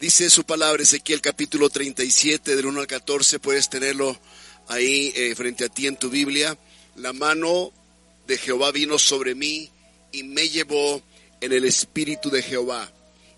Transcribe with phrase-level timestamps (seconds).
[0.00, 4.18] Dice su palabra, Ezequiel capítulo 37, del 1 al 14, puedes tenerlo
[4.66, 6.56] ahí eh, frente a ti en tu Biblia.
[6.96, 7.70] La mano
[8.26, 9.68] de Jehová vino sobre mí
[10.10, 11.02] y me llevó
[11.42, 12.90] en el espíritu de Jehová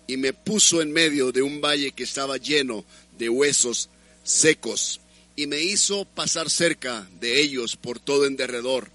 [0.07, 2.85] y me puso en medio de un valle que estaba lleno
[3.17, 3.89] de huesos
[4.23, 5.01] secos
[5.35, 8.89] y me hizo pasar cerca de ellos por todo en derredor.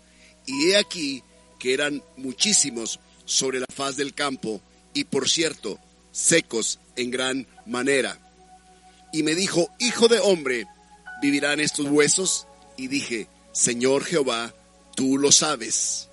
[0.47, 1.23] Y he aquí
[1.59, 4.63] que eran muchísimos sobre la faz del campo
[4.95, 5.79] y por cierto,
[6.19, 8.19] secos en gran manera.
[9.13, 10.67] Y me dijo, Hijo de hombre,
[11.23, 12.47] ¿vivirán estos huesos?
[12.77, 14.55] Y dije, Señor Jehová,
[14.97, 16.09] tú lo sabes.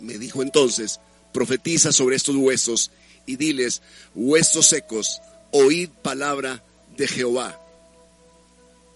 [0.00, 1.00] Me dijo entonces,
[1.32, 2.90] profetiza sobre estos huesos
[3.26, 3.82] y diles,
[4.14, 5.20] huesos secos,
[5.52, 6.64] oíd palabra
[6.96, 7.60] de Jehová.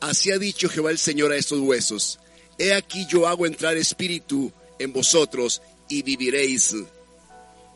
[0.00, 2.18] Así ha dicho Jehová el Señor a estos huesos,
[2.59, 6.74] he aquí yo hago entrar espíritu en vosotros y viviréis.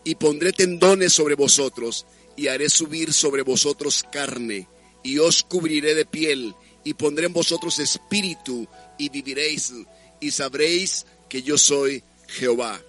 [0.04, 2.06] Y pondré tendones sobre vosotros
[2.36, 4.68] y haré subir sobre vosotros carne,
[5.02, 8.66] y os cubriré de piel, y pondré en vosotros espíritu,
[8.98, 9.72] y viviréis,
[10.20, 12.80] y sabréis que yo soy Jehová.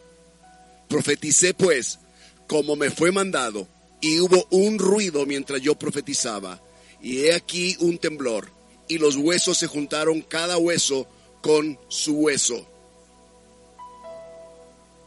[0.87, 1.99] Profeticé pues,
[2.47, 3.67] como me fue mandado,
[4.01, 6.61] y hubo un ruido mientras yo profetizaba,
[7.01, 8.49] y he aquí un temblor,
[8.87, 11.07] y los huesos se juntaron cada hueso
[11.41, 12.67] con su hueso.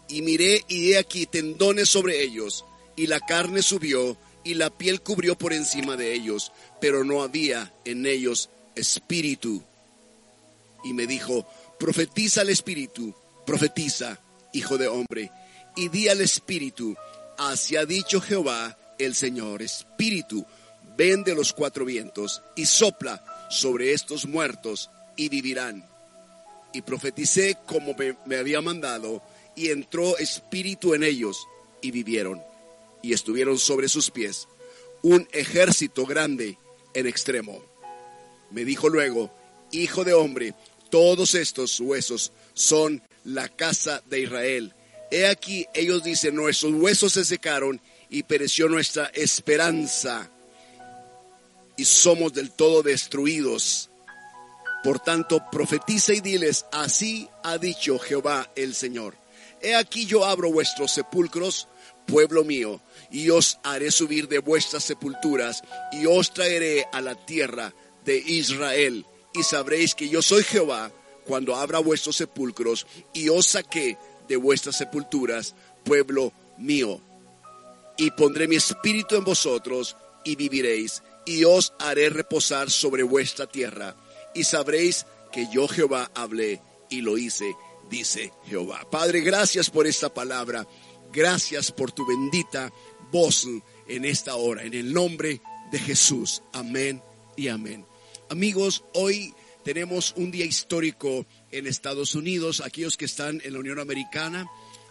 [0.08, 2.64] Y miré, y he aquí tendones sobre ellos,
[2.96, 7.72] y la carne subió, y la piel cubrió por encima de ellos, pero no había
[7.84, 9.62] en ellos espíritu.
[10.84, 11.46] Y me dijo,
[11.78, 14.18] profetiza al espíritu, profetiza,
[14.52, 15.30] hijo de hombre,
[15.76, 16.96] y di al espíritu,
[17.36, 20.44] así ha dicho Jehová el Señor, espíritu,
[20.96, 25.86] ven de los cuatro vientos y sopla sobre estos muertos y vivirán.
[26.72, 29.22] Y profeticé como me, me había mandado,
[29.54, 31.46] y entró espíritu en ellos
[31.80, 32.47] y vivieron
[33.02, 34.48] y estuvieron sobre sus pies
[35.02, 36.58] un ejército grande
[36.94, 37.62] en extremo.
[38.50, 39.30] Me dijo luego,
[39.70, 40.54] Hijo de hombre,
[40.90, 44.72] todos estos huesos son la casa de Israel.
[45.10, 50.30] He aquí, ellos dicen, nuestros huesos se secaron y pereció nuestra esperanza
[51.76, 53.90] y somos del todo destruidos.
[54.82, 59.14] Por tanto, profetiza y diles, así ha dicho Jehová el Señor.
[59.60, 61.68] He aquí yo abro vuestros sepulcros,
[62.06, 62.80] pueblo mío,
[63.10, 67.72] y os haré subir de vuestras sepulturas, y os traeré a la tierra
[68.04, 70.90] de Israel, y sabréis que yo soy Jehová
[71.24, 73.96] cuando abra vuestros sepulcros, y os saqué
[74.28, 75.54] de vuestras sepulturas,
[75.84, 77.00] pueblo mío.
[77.96, 83.94] Y pondré mi espíritu en vosotros, y viviréis, y os haré reposar sobre vuestra tierra,
[84.34, 87.54] y sabréis que yo Jehová hablé y lo hice,
[87.90, 88.88] dice Jehová.
[88.90, 90.66] Padre, gracias por esta palabra.
[91.12, 92.70] Gracias por tu bendita
[93.86, 95.40] en esta hora, en el nombre
[95.72, 96.42] de Jesús.
[96.52, 97.02] Amén
[97.36, 97.86] y amén.
[98.28, 99.32] Amigos, hoy
[99.64, 104.46] tenemos un día histórico en Estados Unidos, aquellos que están en la Unión Americana,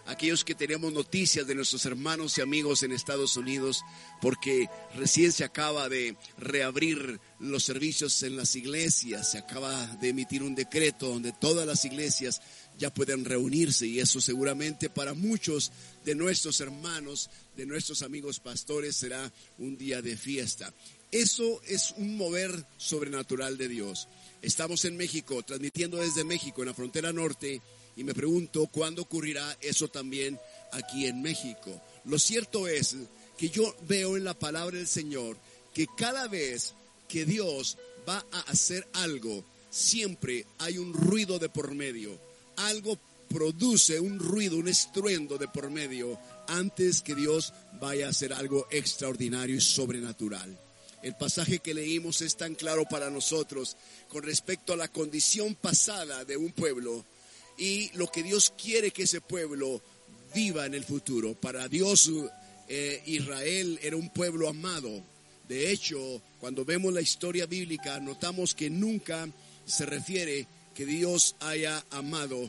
[0.06, 3.82] aquellos que tenemos noticias de nuestros hermanos y amigos en Estados Unidos,
[4.20, 10.42] porque recién se acaba de reabrir los servicios en las iglesias, se acaba de emitir
[10.42, 12.40] un decreto donde todas las iglesias
[12.78, 15.72] ya pueden reunirse y eso seguramente para muchos
[16.04, 20.72] de nuestros hermanos, de nuestros amigos pastores será un día de fiesta.
[21.10, 24.08] Eso es un mover sobrenatural de Dios.
[24.42, 27.60] Estamos en México, transmitiendo desde México, en la frontera norte,
[27.96, 30.38] y me pregunto cuándo ocurrirá eso también
[30.70, 31.82] aquí en México.
[32.04, 32.94] Lo cierto es
[33.36, 35.36] que yo veo en la palabra del Señor
[35.74, 36.74] que cada vez
[37.08, 37.76] que Dios
[38.08, 42.27] va a hacer algo, siempre hay un ruido de por medio
[42.66, 42.98] algo
[43.28, 48.66] produce un ruido, un estruendo de por medio antes que Dios vaya a hacer algo
[48.70, 50.58] extraordinario y sobrenatural.
[51.02, 53.76] El pasaje que leímos es tan claro para nosotros
[54.08, 57.04] con respecto a la condición pasada de un pueblo
[57.56, 59.80] y lo que Dios quiere que ese pueblo
[60.34, 61.34] viva en el futuro.
[61.34, 62.10] Para Dios
[62.68, 65.02] eh, Israel era un pueblo amado.
[65.48, 69.28] De hecho, cuando vemos la historia bíblica, notamos que nunca
[69.66, 70.46] se refiere
[70.78, 72.48] que Dios haya amado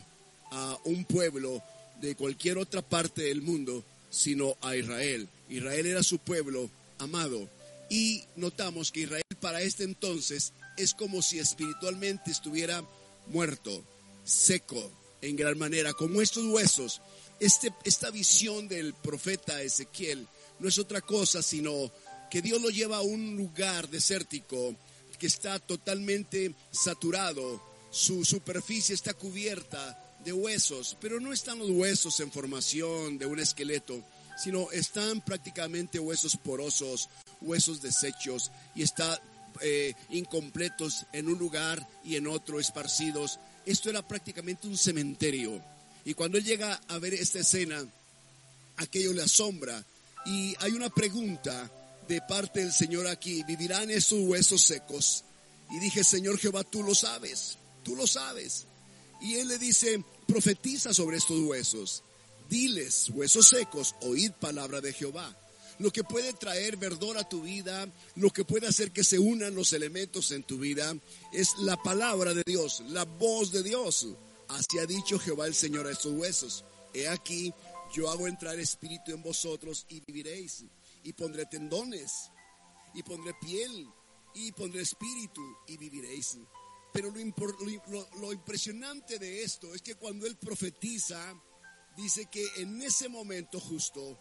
[0.51, 1.63] a un pueblo
[1.99, 5.27] de cualquier otra parte del mundo, sino a Israel.
[5.49, 7.49] Israel era su pueblo amado.
[7.89, 12.83] Y notamos que Israel para este entonces es como si espiritualmente estuviera
[13.29, 13.83] muerto,
[14.25, 14.91] seco
[15.23, 17.01] en gran manera, como estos huesos.
[17.39, 20.27] Este, esta visión del profeta Ezequiel
[20.59, 21.91] no es otra cosa sino
[22.29, 24.75] que Dios lo lleva a un lugar desértico
[25.17, 32.19] que está totalmente saturado su superficie está cubierta de huesos, pero no están los huesos
[32.19, 34.03] en formación de un esqueleto,
[34.37, 37.09] sino están prácticamente huesos porosos,
[37.41, 39.21] huesos desechos y está
[39.61, 43.39] eh, incompletos en un lugar y en otro esparcidos.
[43.65, 45.61] Esto era prácticamente un cementerio.
[46.05, 47.85] Y cuando él llega a ver esta escena,
[48.77, 49.83] aquello le asombra.
[50.25, 51.69] Y hay una pregunta
[52.07, 55.23] de parte del Señor aquí, ¿vivirán esos huesos secos?
[55.71, 57.57] Y dije, Señor Jehová, tú lo sabes,
[57.89, 58.67] tú lo sabes.
[59.19, 62.03] Y él le dice, profetiza sobre estos huesos.
[62.47, 65.35] Diles, huesos secos, oíd palabra de Jehová.
[65.79, 69.55] Lo que puede traer verdor a tu vida, lo que puede hacer que se unan
[69.55, 70.95] los elementos en tu vida,
[71.33, 74.07] es la palabra de Dios, la voz de Dios.
[74.49, 76.63] Así ha dicho Jehová el Señor a estos huesos.
[76.93, 77.51] He aquí,
[77.95, 80.63] yo hago entrar espíritu en vosotros y viviréis.
[81.03, 82.29] Y pondré tendones,
[82.93, 83.87] y pondré piel,
[84.35, 86.37] y pondré espíritu y viviréis.
[86.91, 91.19] Pero lo, impresionante de esto es que cuando él profetiza,
[91.95, 94.17] dice que en ese momento justo,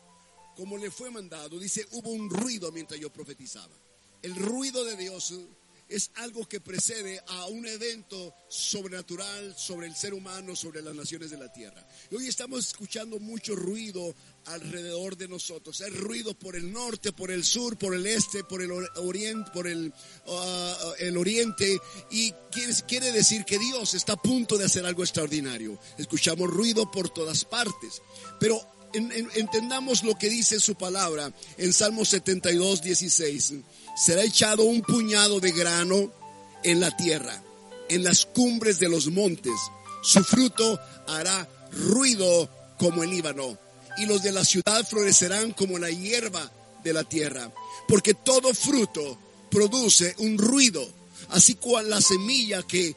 [0.57, 3.75] como le fue mandado, dice, hubo un ruido mientras yo profetizaba.
[4.23, 5.33] El ruido de Dios
[5.89, 11.31] es algo que precede a un evento sobrenatural sobre el ser humano, sobre las naciones
[11.31, 11.87] de la tierra.
[12.13, 14.15] Hoy estamos escuchando mucho ruido
[14.47, 15.81] alrededor de nosotros.
[15.81, 19.67] Hay ruido por el norte, por el sur, por el este, por el oriente, por
[19.67, 19.93] el,
[20.27, 21.79] uh, el oriente.
[22.11, 22.33] Y
[22.87, 25.79] quiere decir que Dios está a punto de hacer algo extraordinario.
[25.97, 28.03] Escuchamos ruido por todas partes.
[28.39, 33.55] Pero entendamos lo que dice su palabra en Salmo 72, 16
[33.97, 36.13] será echado un puñado de grano
[36.63, 37.43] en la tierra,
[37.89, 39.55] en las cumbres de los montes.
[40.03, 42.49] Su fruto hará ruido
[42.79, 43.59] como el Líbano,
[43.99, 46.51] y los de la ciudad florecerán como la hierba
[46.85, 47.53] de la tierra,
[47.89, 49.19] porque todo fruto
[49.51, 50.89] produce un ruido,
[51.31, 52.95] así cual la semilla que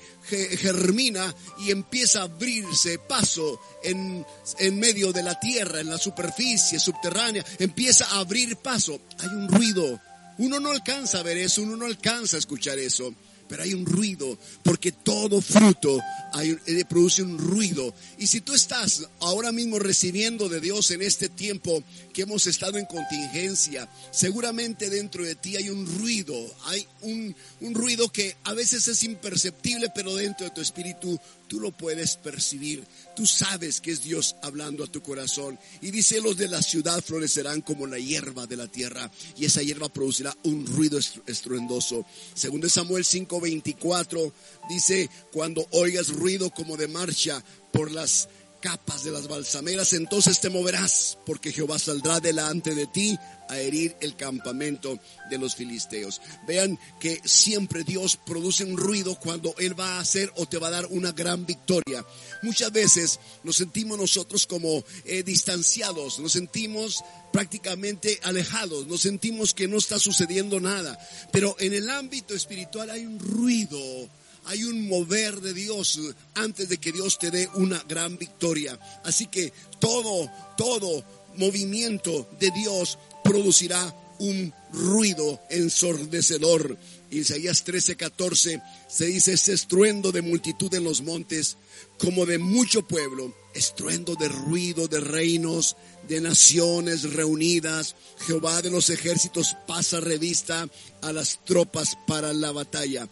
[0.57, 4.25] germina y empieza a abrirse paso en,
[4.59, 9.01] en medio de la tierra, en la superficie subterránea, empieza a abrir paso.
[9.19, 9.99] Hay un ruido
[10.41, 13.13] uno no alcanza a ver eso, uno no alcanza a escuchar eso,
[13.51, 15.99] pero hay un ruido, porque todo fruto
[16.41, 17.93] eh, produce un ruido.
[18.17, 21.83] Y si tú estás ahora mismo recibiendo de Dios en este tiempo
[22.13, 26.33] que hemos estado en contingencia, seguramente dentro de ti hay un ruido,
[26.67, 31.19] hay un, un ruido que a veces es imperceptible, pero dentro de tu espíritu
[31.51, 32.81] tú lo puedes percibir.
[33.13, 35.59] Tú sabes que es Dios hablando a tu corazón.
[35.81, 39.11] Y dice, los de la ciudad florecerán como la hierba de la tierra.
[39.35, 42.05] Y esa hierba producirá un ruido estruendoso.
[42.35, 44.31] Segundo Samuel 5:24
[44.69, 47.43] dice, cuando oigas ruido como de marcha
[47.73, 48.29] por las
[48.61, 53.19] capas de las balsameras, entonces te moverás, porque Jehová saldrá delante de ti
[53.51, 54.99] a herir el campamento
[55.29, 56.21] de los filisteos.
[56.47, 60.67] Vean que siempre Dios produce un ruido cuando Él va a hacer o te va
[60.67, 62.05] a dar una gran victoria.
[62.41, 67.03] Muchas veces nos sentimos nosotros como eh, distanciados, nos sentimos
[67.33, 70.97] prácticamente alejados, nos sentimos que no está sucediendo nada,
[71.31, 74.09] pero en el ámbito espiritual hay un ruido
[74.45, 75.99] hay un mover de Dios
[76.33, 78.79] antes de que Dios te dé una gran victoria.
[79.03, 81.03] Así que todo, todo
[81.37, 82.97] movimiento de Dios
[83.31, 86.77] producirá un ruido ensordecedor.
[87.09, 91.55] Isaías 13:14 se dice, ese estruendo de multitud en los montes,
[91.97, 95.77] como de mucho pueblo, estruendo de ruido de reinos,
[96.09, 97.95] de naciones reunidas.
[98.27, 100.67] Jehová de los ejércitos pasa revista
[101.01, 103.07] a las tropas para la batalla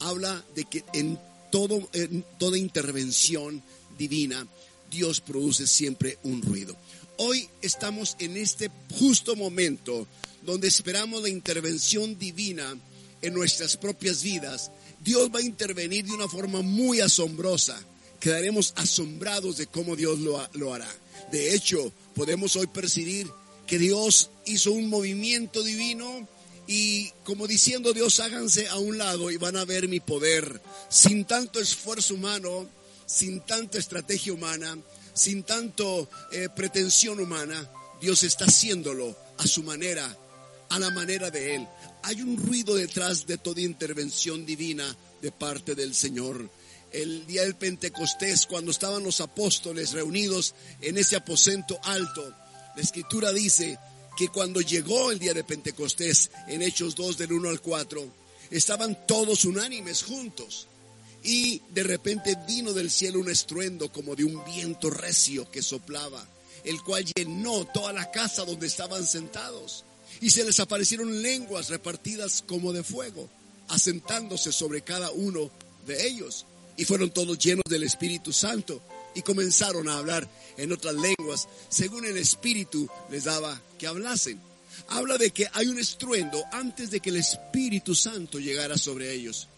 [0.00, 1.18] habla de que en,
[1.52, 3.62] todo, en toda intervención
[3.98, 4.46] divina,
[4.90, 6.76] Dios produce siempre un ruido.
[7.16, 10.06] Hoy estamos en este justo momento
[10.42, 12.76] donde esperamos la intervención divina
[13.22, 14.70] en nuestras propias vidas.
[15.02, 17.78] Dios va a intervenir de una forma muy asombrosa.
[18.18, 20.88] Quedaremos asombrados de cómo Dios lo, lo hará.
[21.30, 23.28] De hecho, podemos hoy percibir
[23.66, 26.28] que Dios hizo un movimiento divino
[26.66, 31.24] y como diciendo Dios, háganse a un lado y van a ver mi poder, sin
[31.24, 32.68] tanto esfuerzo humano,
[33.10, 34.78] sin tanta estrategia humana,
[35.12, 37.68] sin tanto eh, pretensión humana,
[38.00, 40.16] Dios está haciéndolo a su manera,
[40.68, 41.68] a la manera de Él.
[42.04, 46.48] Hay un ruido detrás de toda intervención divina de parte del Señor.
[46.92, 52.32] El día del Pentecostés, cuando estaban los apóstoles reunidos en ese aposento alto,
[52.76, 53.78] la escritura dice
[54.16, 58.08] que cuando llegó el día de Pentecostés, en Hechos 2 del 1 al 4,
[58.50, 60.68] estaban todos unánimes juntos.
[61.22, 66.26] Y de repente vino del cielo un estruendo como de un viento recio que soplaba,
[66.64, 69.84] el cual llenó toda la casa donde estaban sentados.
[70.20, 73.28] Y se les aparecieron lenguas repartidas como de fuego,
[73.68, 75.50] asentándose sobre cada uno
[75.86, 76.46] de ellos.
[76.76, 78.80] Y fueron todos llenos del Espíritu Santo
[79.14, 84.40] y comenzaron a hablar en otras lenguas, según el Espíritu les daba que hablasen.
[84.88, 89.48] habla de que hay un estruendo antes de que el Espíritu Santo llegara sobre ellos.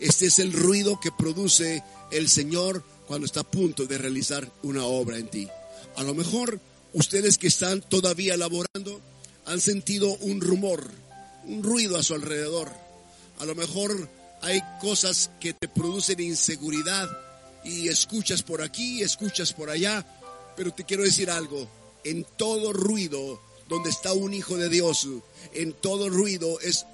[0.00, 4.84] Este es el ruido que produce el Señor cuando está a punto de realizar una
[4.84, 5.48] obra en ti.
[5.96, 6.60] A lo mejor
[6.92, 9.00] ustedes que están todavía laborando
[9.46, 10.90] han sentido un rumor,
[11.46, 12.70] un ruido a su alrededor.
[13.38, 14.08] A lo mejor
[14.42, 17.08] hay cosas que te producen inseguridad
[17.64, 20.04] y escuchas por aquí, escuchas por allá,
[20.56, 21.68] pero te quiero decir algo,
[22.04, 25.08] en todo ruido donde está un hijo de Dios,
[25.54, 26.86] en todo ruido es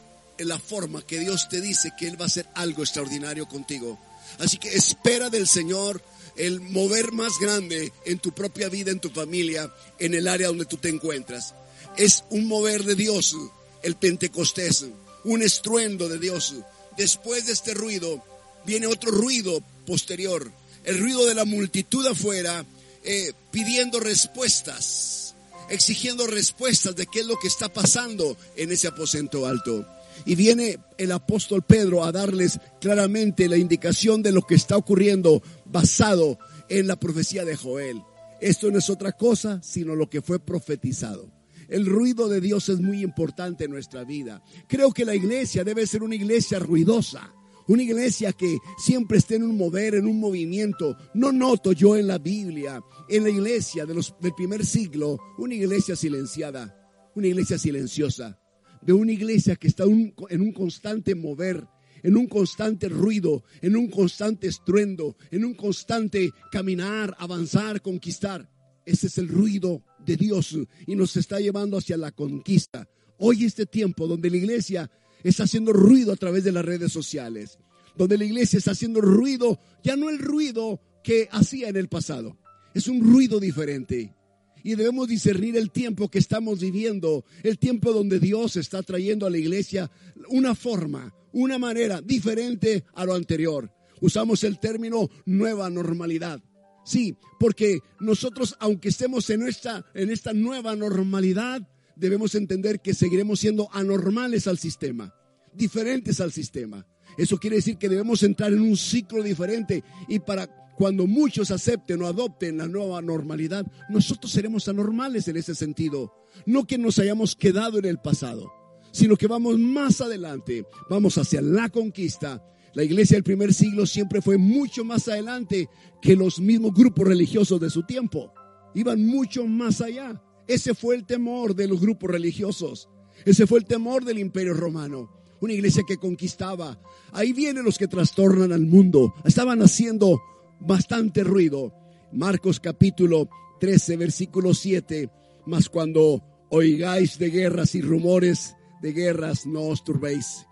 [0.45, 3.99] la forma que Dios te dice que Él va a hacer algo extraordinario contigo.
[4.39, 6.03] Así que espera del Señor
[6.37, 10.65] el mover más grande en tu propia vida, en tu familia, en el área donde
[10.65, 11.55] tú te encuentras.
[11.97, 13.37] Es un mover de Dios,
[13.83, 14.87] el Pentecostés,
[15.25, 16.55] un estruendo de Dios.
[16.97, 18.25] Después de este ruido
[18.65, 20.51] viene otro ruido posterior,
[20.85, 22.65] el ruido de la multitud afuera
[23.05, 25.35] eh, pidiendo respuestas,
[25.69, 29.87] exigiendo respuestas de qué es lo que está pasando en ese aposento alto.
[30.25, 35.43] Y viene el apóstol Pedro a darles claramente la indicación de lo que está ocurriendo
[35.65, 36.39] basado
[36.69, 38.03] en la profecía de Joel.
[38.41, 41.31] Esto no es otra cosa sino lo que fue profetizado.
[41.69, 44.43] El ruido de Dios es muy importante en nuestra vida.
[44.69, 47.33] Creo que la iglesia debe ser una iglesia ruidosa.
[47.69, 50.97] Una iglesia que siempre esté en un mover, en un movimiento.
[51.15, 55.55] No noto yo en la Biblia, en la iglesia de los, del primer siglo, una
[55.55, 56.77] iglesia silenciada,
[57.15, 58.42] una iglesia silenciosa
[58.83, 61.67] de una iglesia que está en un constante mover,
[62.03, 68.51] en un constante ruido, en un constante estruendo, en un constante caminar, avanzar, conquistar.
[68.85, 72.89] Ese es el ruido de Dios y nos está llevando hacia la conquista.
[73.19, 74.91] Hoy este tiempo donde la iglesia
[75.23, 77.59] está haciendo ruido a través de las redes sociales,
[77.97, 82.37] donde la iglesia está haciendo ruido, ya no el ruido que hacía en el pasado,
[82.75, 84.15] es un ruido diferente
[84.63, 89.31] y debemos discernir el tiempo que estamos viviendo, el tiempo donde Dios está trayendo a
[89.31, 89.91] la iglesia
[90.29, 93.71] una forma, una manera diferente a lo anterior.
[94.01, 96.41] Usamos el término nueva normalidad.
[96.85, 103.41] Sí, porque nosotros, aunque estemos en esta, en esta nueva normalidad, debemos entender que seguiremos
[103.41, 105.15] siendo anormales al sistema,
[105.55, 106.87] diferentes al sistema.
[107.17, 112.03] Eso quiere decir que debemos entrar en un ciclo diferente y para cuando muchos acepten
[112.03, 116.13] o adopten la nueva normalidad, nosotros seremos anormales en ese sentido.
[116.45, 118.53] No que nos hayamos quedado en el pasado,
[118.91, 122.45] sino que vamos más adelante, vamos hacia la conquista.
[122.75, 125.69] La iglesia del primer siglo siempre fue mucho más adelante
[126.01, 128.33] que los mismos grupos religiosos de su tiempo.
[128.75, 130.21] Iban mucho más allá.
[130.49, 132.89] Ese fue el temor de los grupos religiosos.
[133.25, 135.13] Ese fue el temor del imperio romano.
[135.41, 136.83] Una iglesia que conquistaba.
[137.13, 139.15] Ahí vienen los que trastornan al mundo.
[139.25, 140.21] Estaban haciendo
[140.67, 141.75] bastante ruido.
[142.13, 143.29] Marcos capítulo
[143.61, 145.11] 13, versículo 7.
[145.47, 150.47] Mas cuando oigáis de guerras y rumores de guerras, no os turbéis,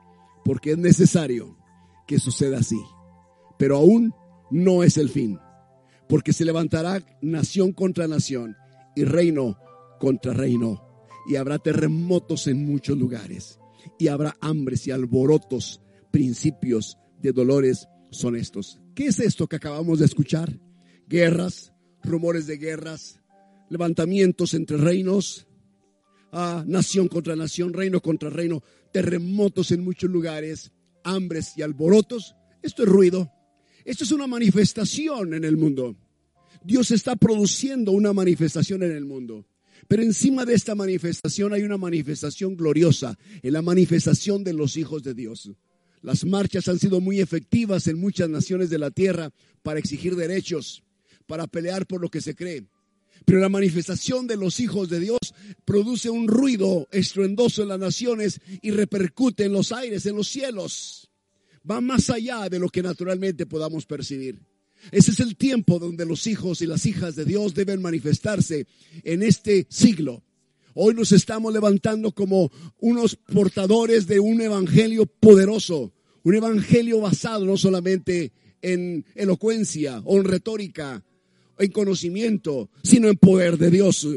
[0.45, 1.57] porque es necesario
[2.07, 2.81] que suceda así.
[3.59, 4.15] Pero aún
[4.51, 5.39] no es el fin,
[6.09, 8.57] porque se levantará nación contra nación
[8.97, 9.59] y reino
[9.99, 10.83] contra reino,
[11.29, 13.61] y habrá terremotos en muchos lugares,
[13.99, 18.80] y habrá hambres y alborotos, principios de dolores son estos.
[18.95, 20.59] ¿Qué es esto que acabamos de escuchar?
[21.09, 23.21] Guerras, rumores de guerras,
[23.69, 25.47] levantamientos entre reinos,
[26.33, 30.73] ah, nación contra nación, reino contra reino, terremotos en muchos lugares,
[31.05, 32.35] hambres y alborotos.
[32.63, 33.33] Esto es ruido.
[33.85, 35.97] Esto es una manifestación en el mundo.
[36.63, 39.47] Dios está produciendo una manifestación en el mundo.
[39.89, 45.03] Pero encima de esta manifestación hay una manifestación gloriosa, en la manifestación de los hijos
[45.03, 45.51] de Dios.
[46.03, 49.31] Las marchas han sido muy efectivas en muchas naciones de la tierra
[49.63, 50.83] para exigir derechos,
[51.27, 52.65] para pelear por lo que se cree.
[53.27, 55.21] Pero la manifestación de los hijos de Dios
[55.65, 61.11] produce un ruido estruendoso en las naciones y repercute en los aires, en los cielos.
[61.71, 64.41] Va más allá de lo que naturalmente podamos percibir.
[64.91, 68.67] Ese es el tiempo donde los hijos y las hijas de Dios deben manifestarse
[69.05, 70.25] en este siglo.
[70.83, 77.59] Hoy nos estamos levantando como unos portadores de un evangelio poderoso, un evangelio basado no
[77.59, 78.33] solamente
[78.63, 81.05] en elocuencia o en retórica,
[81.59, 84.09] en conocimiento, sino en poder de Dios.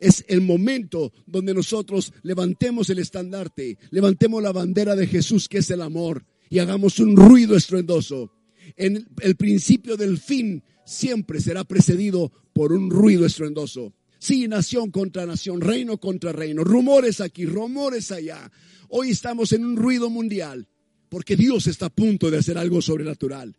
[0.00, 5.70] Es el momento donde nosotros levantemos el estandarte, levantemos la bandera de Jesús, que es
[5.70, 8.32] el amor, y hagamos un ruido estruendoso.
[8.76, 13.94] En el principio del fin siempre será precedido por un ruido estruendoso.
[14.20, 18.52] Sí, nación contra nación, reino contra reino, rumores aquí, rumores allá.
[18.90, 20.68] Hoy estamos en un ruido mundial
[21.08, 23.56] porque Dios está a punto de hacer algo sobrenatural.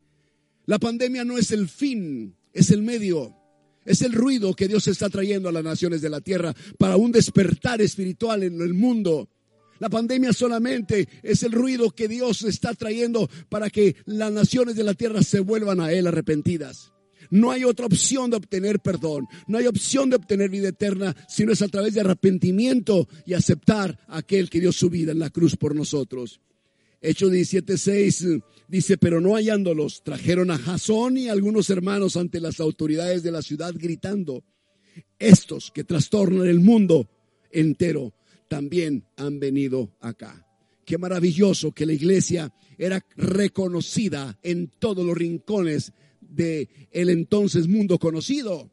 [0.68, 3.36] La pandemia no es el fin, es el medio.
[3.86, 7.12] Es el ruido que Dios está trayendo a las naciones de la tierra para un
[7.12, 9.30] despertar espiritual en el mundo.
[9.80, 14.84] La pandemia solamente es el ruido que Dios está trayendo para que las naciones de
[14.84, 16.92] la tierra se vuelvan a Él arrepentidas.
[17.32, 21.54] No hay otra opción de obtener perdón, no hay opción de obtener vida eterna, sino
[21.54, 25.30] es a través de arrepentimiento y aceptar a aquel que dio su vida en la
[25.30, 26.42] cruz por nosotros.
[27.02, 33.24] Hechos 17:6 dice, pero no hallándolos, trajeron a Jasón y algunos hermanos ante las autoridades
[33.24, 34.44] de la ciudad gritando,
[35.18, 37.10] estos que trastornan el mundo
[37.50, 38.14] entero
[38.50, 40.46] también han venido acá.
[40.86, 45.94] Qué maravilloso que la iglesia era reconocida en todos los rincones
[46.32, 48.72] de el entonces mundo conocido.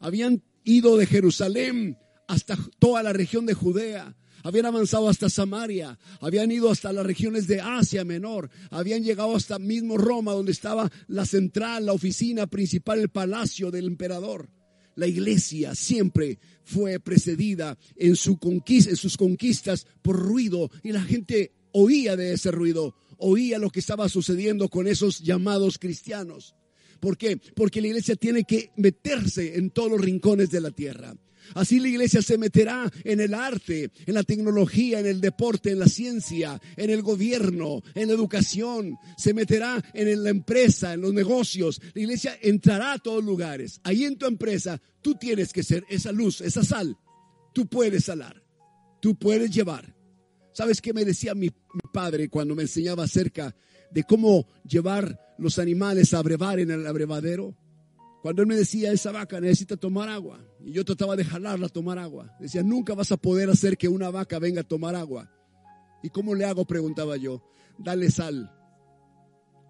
[0.00, 6.52] Habían ido de Jerusalén hasta toda la región de Judea, habían avanzado hasta Samaria, habían
[6.52, 11.24] ido hasta las regiones de Asia Menor, habían llegado hasta mismo Roma, donde estaba la
[11.24, 14.50] central, la oficina principal, el palacio del emperador.
[14.96, 21.02] La iglesia siempre fue precedida en, su conquista, en sus conquistas por ruido y la
[21.02, 26.54] gente oía de ese ruido, oía lo que estaba sucediendo con esos llamados cristianos.
[27.00, 27.38] ¿Por qué?
[27.54, 31.14] Porque la iglesia tiene que meterse en todos los rincones de la tierra.
[31.52, 35.78] Así la iglesia se meterá en el arte, en la tecnología, en el deporte, en
[35.78, 38.96] la ciencia, en el gobierno, en la educación.
[39.18, 41.80] Se meterá en la empresa, en los negocios.
[41.92, 43.80] La iglesia entrará a todos lugares.
[43.84, 46.96] Ahí en tu empresa tú tienes que ser esa luz, esa sal.
[47.52, 48.42] Tú puedes salar.
[49.00, 49.94] Tú puedes llevar.
[50.52, 51.50] ¿Sabes qué me decía mi,
[51.92, 53.54] padre cuando me enseñaba acerca
[53.94, 57.56] de cómo llevar los animales a abrevar en el abrevadero.
[58.22, 61.70] Cuando él me decía, esa vaca necesita tomar agua, y yo trataba de jalarla a
[61.70, 65.30] tomar agua, decía, nunca vas a poder hacer que una vaca venga a tomar agua.
[66.02, 66.66] ¿Y cómo le hago?
[66.66, 67.42] Preguntaba yo.
[67.78, 68.50] Dale sal.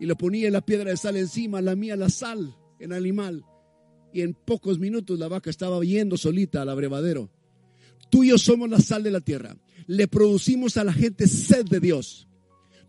[0.01, 3.45] Y le ponía la piedra de sal encima, la mía la sal en animal.
[4.13, 7.31] Y en pocos minutos la vaca estaba yendo solita al abrevadero.
[8.11, 9.57] Tú y yo somos la sal de la tierra.
[9.87, 12.27] Le producimos a la gente sed de Dios.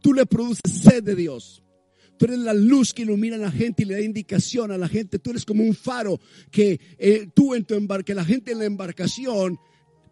[0.05, 1.63] Tú le produces sed de Dios.
[2.19, 4.87] Tú eres la luz que ilumina a la gente y le da indicación a la
[4.87, 5.17] gente.
[5.17, 6.19] Tú eres como un faro
[6.51, 9.57] que eh, tú en tu embarque, la gente en la embarcación,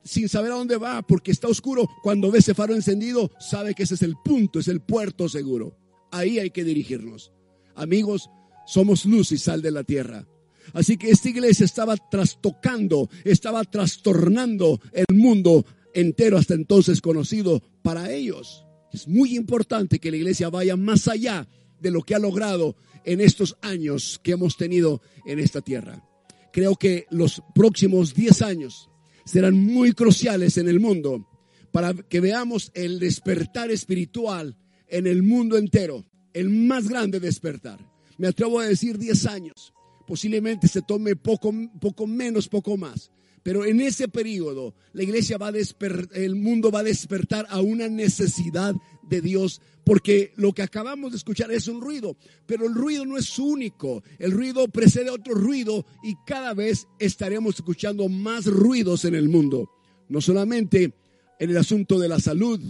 [0.03, 3.83] sin saber a dónde va, porque está oscuro, cuando ve ese faro encendido, sabe que
[3.83, 5.77] ese es el punto, es el puerto seguro.
[6.09, 7.31] Ahí hay que dirigirnos.
[7.75, 8.31] Amigos,
[8.65, 10.27] somos luz y sal de la tierra.
[10.73, 18.11] Así que esta iglesia estaba trastocando, estaba trastornando el mundo entero hasta entonces conocido para
[18.11, 18.65] ellos.
[18.93, 21.47] Es muy importante que la iglesia vaya más allá
[21.81, 26.07] de lo que ha logrado en estos años que hemos tenido en esta tierra.
[26.53, 28.89] Creo que los próximos 10 años
[29.25, 31.27] serán muy cruciales en el mundo
[31.71, 34.55] para que veamos el despertar espiritual
[34.87, 37.79] en el mundo entero, el más grande despertar.
[38.19, 39.73] Me atrevo a decir 10 años,
[40.05, 41.51] posiblemente se tome poco,
[41.81, 43.11] poco menos, poco más.
[43.43, 47.59] Pero en ese periodo, la iglesia va a despertar, el mundo va a despertar a
[47.59, 48.73] una necesidad
[49.09, 53.17] de Dios, porque lo que acabamos de escuchar es un ruido, pero el ruido no
[53.17, 59.03] es único, el ruido precede a otro ruido y cada vez estaremos escuchando más ruidos
[59.03, 59.69] en el mundo,
[60.07, 60.93] no solamente
[61.37, 62.61] en el asunto de la salud,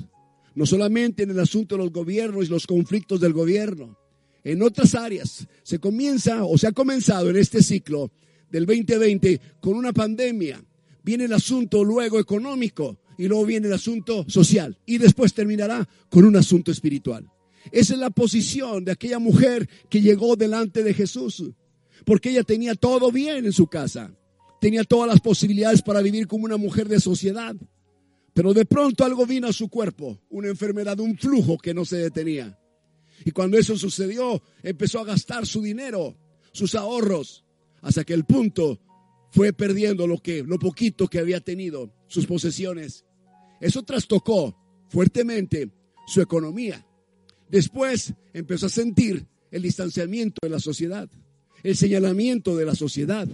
[0.55, 3.99] no solamente en el asunto de los gobiernos y los conflictos del gobierno,
[4.43, 8.11] en otras áreas se comienza o se ha comenzado en este ciclo
[8.53, 10.63] del 2020 con una pandemia.
[11.03, 16.23] Viene el asunto luego económico y luego viene el asunto social y después terminará con
[16.23, 17.29] un asunto espiritual.
[17.71, 21.43] Esa es la posición de aquella mujer que llegó delante de Jesús,
[22.05, 24.15] porque ella tenía todo bien en su casa,
[24.61, 27.55] tenía todas las posibilidades para vivir como una mujer de sociedad,
[28.33, 31.97] pero de pronto algo vino a su cuerpo, una enfermedad, un flujo que no se
[31.97, 32.59] detenía.
[33.25, 36.17] Y cuando eso sucedió, empezó a gastar su dinero,
[36.51, 37.43] sus ahorros,
[37.83, 38.79] hasta que el punto
[39.29, 43.05] fue perdiendo lo que, lo poquito que había tenido, sus posesiones.
[43.59, 44.57] Eso trastocó
[44.89, 45.69] fuertemente
[46.07, 46.85] su economía.
[47.49, 51.09] Después empezó a sentir el distanciamiento de la sociedad,
[51.61, 53.27] el señalamiento de la sociedad,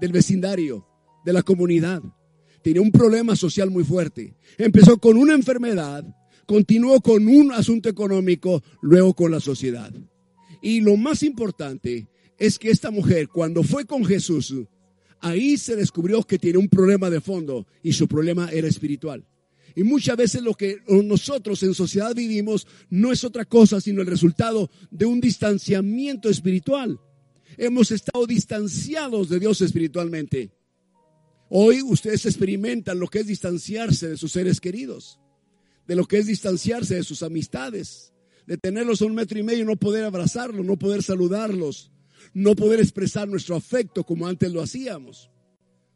[0.00, 0.86] del vecindario,
[1.24, 2.02] de la comunidad.
[2.62, 4.34] Tenía un problema social muy fuerte.
[4.58, 6.04] Empezó con una enfermedad,
[6.46, 9.92] continuó con un asunto económico, luego con la sociedad.
[10.62, 14.54] Y lo más importante es que esta mujer, cuando fue con Jesús,
[15.20, 19.26] ahí se descubrió que tiene un problema de fondo y su problema era espiritual.
[19.74, 24.06] Y muchas veces lo que nosotros en sociedad vivimos no es otra cosa sino el
[24.06, 26.98] resultado de un distanciamiento espiritual.
[27.58, 30.50] Hemos estado distanciados de Dios espiritualmente.
[31.48, 35.20] Hoy ustedes experimentan lo que es distanciarse de sus seres queridos,
[35.86, 38.12] de lo que es distanciarse de sus amistades,
[38.46, 41.92] de tenerlos a un metro y medio y no poder abrazarlos, no poder saludarlos,
[42.36, 45.30] no poder expresar nuestro afecto como antes lo hacíamos.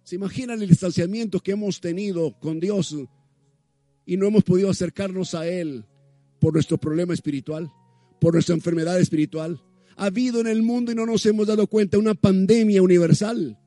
[0.02, 2.96] ¿Se imaginan el distanciamiento que hemos tenido con Dios
[4.06, 5.84] y no hemos podido acercarnos a Él
[6.40, 7.70] por nuestro problema espiritual,
[8.22, 9.62] por nuestra enfermedad espiritual?
[9.98, 13.58] Ha habido en el mundo y no nos hemos dado cuenta una pandemia universal,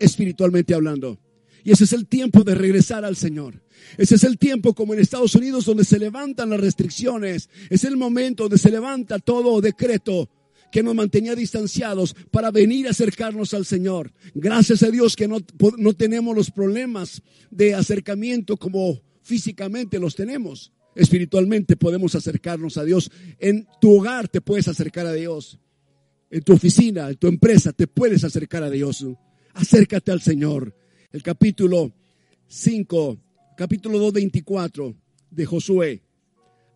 [0.00, 1.20] espiritualmente hablando.
[1.62, 3.62] Y ese es el tiempo de regresar al Señor.
[3.98, 7.50] Ese es el tiempo como en Estados Unidos donde se levantan las restricciones.
[7.70, 10.28] Es el momento donde se levanta todo decreto
[10.70, 14.12] que nos mantenía distanciados para venir a acercarnos al Señor.
[14.34, 15.38] Gracias a Dios que no,
[15.78, 20.72] no tenemos los problemas de acercamiento como físicamente los tenemos.
[20.94, 23.10] Espiritualmente podemos acercarnos a Dios.
[23.38, 25.58] En tu hogar te puedes acercar a Dios.
[26.30, 29.06] En tu oficina, en tu empresa te puedes acercar a Dios.
[29.54, 30.74] Acércate al Señor
[31.12, 31.92] el capítulo
[32.48, 33.18] 5,
[33.56, 34.94] capítulo 2, 24
[35.30, 36.02] de Josué,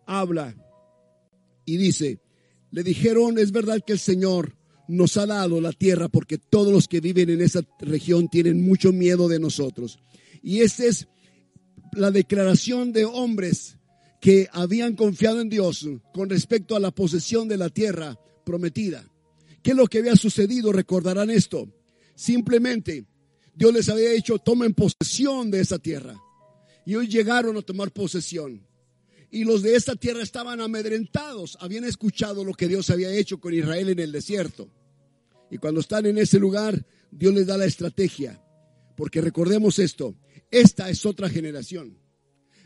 [0.05, 0.55] habla
[1.65, 2.19] y dice,
[2.71, 4.55] le dijeron, es verdad que el Señor
[4.87, 8.91] nos ha dado la tierra porque todos los que viven en esa región tienen mucho
[8.91, 9.99] miedo de nosotros.
[10.41, 11.07] Y esta es
[11.93, 13.77] la declaración de hombres
[14.19, 19.05] que habían confiado en Dios con respecto a la posesión de la tierra prometida.
[19.61, 20.71] ¿Qué es lo que había sucedido?
[20.71, 21.67] Recordarán esto.
[22.15, 23.05] Simplemente
[23.53, 26.19] Dios les había dicho, tomen posesión de esa tierra.
[26.85, 28.65] Y hoy llegaron a tomar posesión.
[29.31, 33.53] Y los de esta tierra estaban amedrentados, habían escuchado lo que Dios había hecho con
[33.53, 34.69] Israel en el desierto.
[35.49, 38.43] Y cuando están en ese lugar, Dios les da la estrategia.
[38.97, 40.15] Porque recordemos esto,
[40.51, 41.97] esta es otra generación.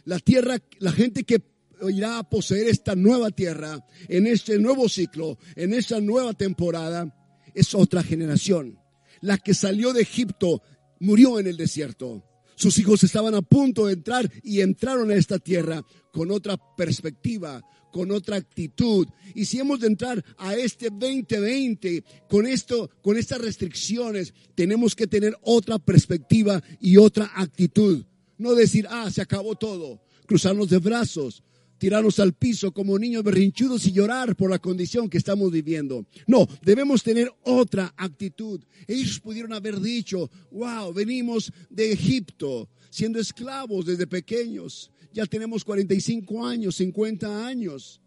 [0.06, 1.41] La tierra, la gente que
[1.88, 7.15] irá a poseer esta nueva tierra, en este nuevo ciclo, en esta nueva temporada,
[7.54, 8.80] es otra generación.
[9.21, 10.63] La que salió de Egipto
[10.99, 12.23] murió en el desierto.
[12.55, 17.61] Sus hijos estaban a punto de entrar y entraron a esta tierra con otra perspectiva,
[17.91, 19.07] con otra actitud.
[19.33, 25.07] Y si hemos de entrar a este 2020 con esto, con estas restricciones, tenemos que
[25.07, 28.05] tener otra perspectiva y otra actitud.
[28.37, 31.43] No decir, ah, se acabó todo, cruzarnos de brazos,
[31.77, 36.05] tirarnos al piso como niños berrinchudos y llorar por la condición que estamos viviendo.
[36.27, 38.61] No, debemos tener otra actitud.
[38.88, 44.91] Ellos pudieron haber dicho, wow, venimos de Egipto siendo esclavos desde pequeños.
[45.13, 48.01] Ya tenemos 45 años, 50 años.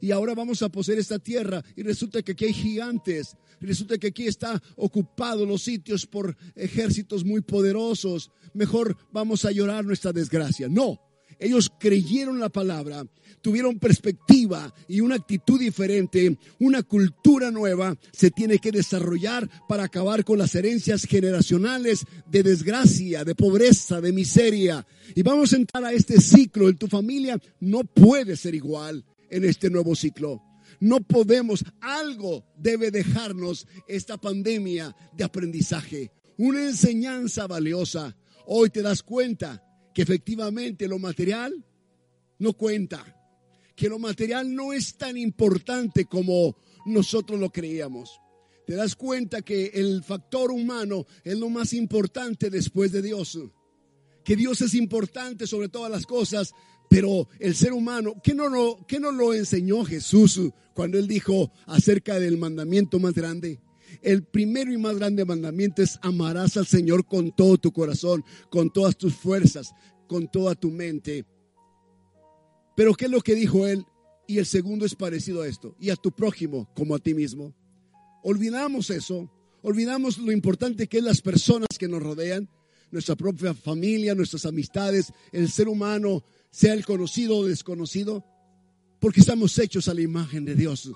[0.00, 3.36] Y ahora vamos a poseer esta tierra y resulta que aquí hay gigantes.
[3.60, 8.30] Resulta que aquí está ocupado los sitios por ejércitos muy poderosos.
[8.52, 10.68] Mejor vamos a llorar nuestra desgracia.
[10.68, 11.00] No,
[11.38, 13.06] ellos creyeron la palabra,
[13.40, 20.24] tuvieron perspectiva y una actitud diferente, una cultura nueva se tiene que desarrollar para acabar
[20.24, 24.86] con las herencias generacionales de desgracia, de pobreza, de miseria.
[25.14, 26.68] Y vamos a entrar a este ciclo.
[26.68, 30.42] En tu familia no puede ser igual en este nuevo ciclo.
[30.80, 38.16] No podemos, algo debe dejarnos esta pandemia de aprendizaje, una enseñanza valiosa.
[38.46, 39.62] Hoy te das cuenta
[39.94, 41.64] que efectivamente lo material
[42.40, 43.02] no cuenta,
[43.76, 48.20] que lo material no es tan importante como nosotros lo creíamos.
[48.66, 53.38] Te das cuenta que el factor humano es lo más importante después de Dios.
[54.24, 56.52] Que Dios es importante sobre todas las cosas,
[56.88, 60.40] pero el ser humano, ¿qué no, lo, qué no lo enseñó Jesús
[60.74, 63.60] cuando él dijo acerca del mandamiento más grande?
[64.02, 68.70] El primero y más grande mandamiento es amarás al Señor con todo tu corazón, con
[68.70, 69.72] todas tus fuerzas,
[70.06, 71.24] con toda tu mente.
[72.76, 73.84] Pero ¿qué es lo que dijo él?
[74.26, 77.54] Y el segundo es parecido a esto, y a tu prójimo como a ti mismo.
[78.22, 79.30] Olvidamos eso,
[79.62, 82.48] olvidamos lo importante que es las personas que nos rodean,
[82.90, 88.24] nuestra propia familia, nuestras amistades, el ser humano, sea el conocido o desconocido,
[89.00, 90.90] porque estamos hechos a la imagen de Dios.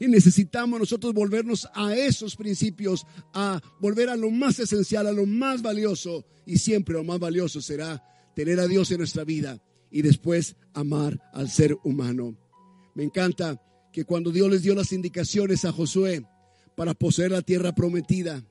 [0.00, 5.26] Y necesitamos nosotros volvernos a esos principios, a volver a lo más esencial, a lo
[5.26, 6.24] más valioso.
[6.46, 8.02] Y siempre lo más valioso será
[8.34, 12.34] tener a Dios en nuestra vida y después amar al ser humano.
[12.94, 13.60] Me encanta
[13.92, 16.24] que cuando Dios les dio las indicaciones a Josué
[16.76, 18.42] para poseer la tierra prometida,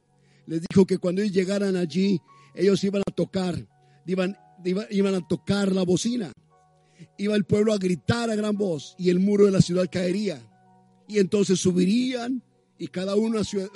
[0.45, 2.19] les dijo que cuando ellos llegaran allí,
[2.53, 3.67] ellos iban a tocar,
[4.05, 4.38] iban,
[4.91, 6.31] iban a tocar la bocina.
[7.17, 10.45] Iba el pueblo a gritar a gran voz y el muro de la ciudad caería
[11.10, 12.41] y entonces subirían
[12.78, 13.67] y cada uno hacia,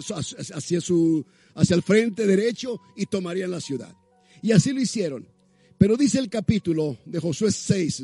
[0.79, 3.93] su, hacia el frente derecho y tomarían la ciudad.
[4.41, 5.27] Y así lo hicieron.
[5.77, 8.03] Pero dice el capítulo de Josué 6,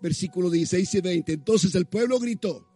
[0.00, 1.32] versículos 16 y 20.
[1.32, 2.68] Entonces el pueblo gritó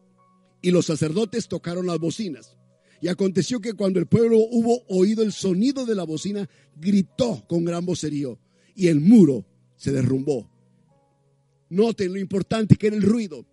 [0.62, 2.56] y los sacerdotes tocaron las bocinas.
[3.02, 7.64] Y aconteció que cuando el pueblo hubo oído el sonido de la bocina, gritó con
[7.64, 8.38] gran vocerío
[8.74, 9.44] y el muro
[9.76, 10.50] se derrumbó.
[11.68, 13.46] Noten lo importante que era el ruido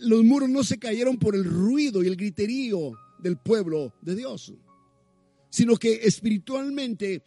[0.00, 4.52] los muros no se cayeron por el ruido y el griterío del pueblo de Dios.
[5.52, 7.22] sino que espiritualmente,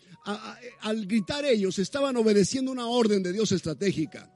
[0.82, 4.32] al gritar ellos, estaban obedeciendo una orden de Dios estratégica.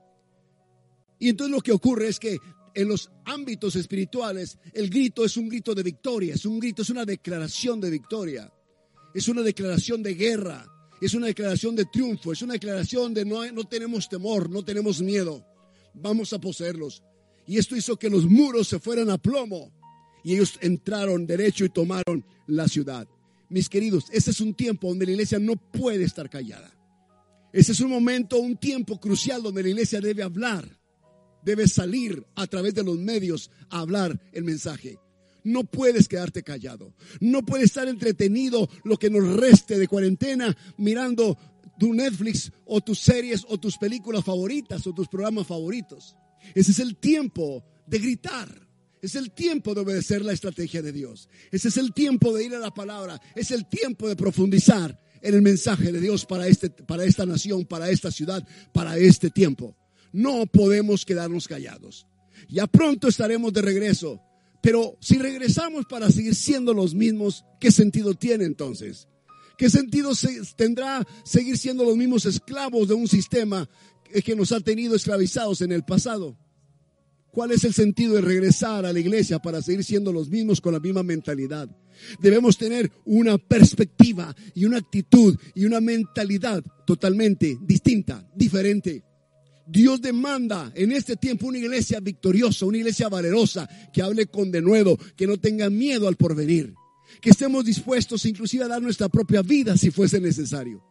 [1.17, 2.37] Y entonces lo que ocurre es que
[2.75, 6.91] en los ámbitos espirituales, el grito es un grito de victoria, es un grito, es
[6.91, 8.53] una declaración de victoria,
[9.15, 10.65] es una declaración de guerra,
[11.01, 15.01] es una declaración de triunfo, es una declaración de no, no tenemos temor, no tenemos
[15.01, 15.43] miedo,
[15.95, 17.01] vamos a poseerlos.
[17.49, 19.71] Y esto hizo que los muros se fueran a plomo
[20.23, 23.07] y ellos entraron derecho y tomaron la ciudad.
[23.49, 26.71] Mis queridos, ese es un tiempo donde la iglesia no puede estar callada.
[27.51, 30.79] Ese es un momento, un tiempo crucial donde la iglesia debe hablar
[31.43, 34.99] debes salir a través de los medios a hablar el mensaje.
[35.43, 36.93] No puedes quedarte callado.
[37.19, 41.35] No puedes estar entretenido lo que nos reste de cuarentena mirando
[41.79, 46.15] tu Netflix o tus series o tus películas favoritas o tus programas favoritos.
[46.55, 48.67] Ese es el tiempo de gritar.
[49.01, 51.29] Es el tiempo de obedecer la estrategia de Dios.
[51.51, 53.21] Ese es el tiempo de ir a la palabra.
[53.35, 57.65] Es el tiempo de profundizar en el mensaje de Dios para, este, para esta nación,
[57.65, 59.75] para esta ciudad, para este tiempo.
[60.11, 62.07] No podemos quedarnos callados.
[62.49, 64.21] Ya pronto estaremos de regreso.
[64.61, 69.07] Pero si regresamos para seguir siendo los mismos, ¿qué sentido tiene entonces?
[69.57, 70.11] ¿Qué sentido
[70.55, 73.69] tendrá seguir siendo los mismos esclavos de un sistema
[74.23, 76.37] que nos ha tenido esclavizados en el pasado?
[77.31, 80.73] ¿Cuál es el sentido de regresar a la iglesia para seguir siendo los mismos con
[80.73, 81.69] la misma mentalidad?
[82.19, 89.03] Debemos tener una perspectiva y una actitud y una mentalidad totalmente distinta, diferente.
[89.67, 94.97] Dios demanda en este tiempo una iglesia victoriosa, una iglesia valerosa, que hable con denuedo,
[95.15, 96.73] que no tenga miedo al porvenir,
[97.21, 100.83] que estemos dispuestos inclusive a dar nuestra propia vida si fuese necesario.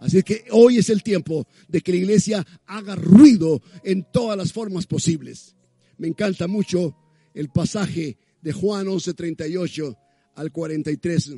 [0.00, 4.52] Así que hoy es el tiempo de que la iglesia haga ruido en todas las
[4.52, 5.54] formas posibles.
[5.98, 6.96] Me encanta mucho
[7.34, 9.96] el pasaje de Juan 11:38
[10.34, 11.36] al 43.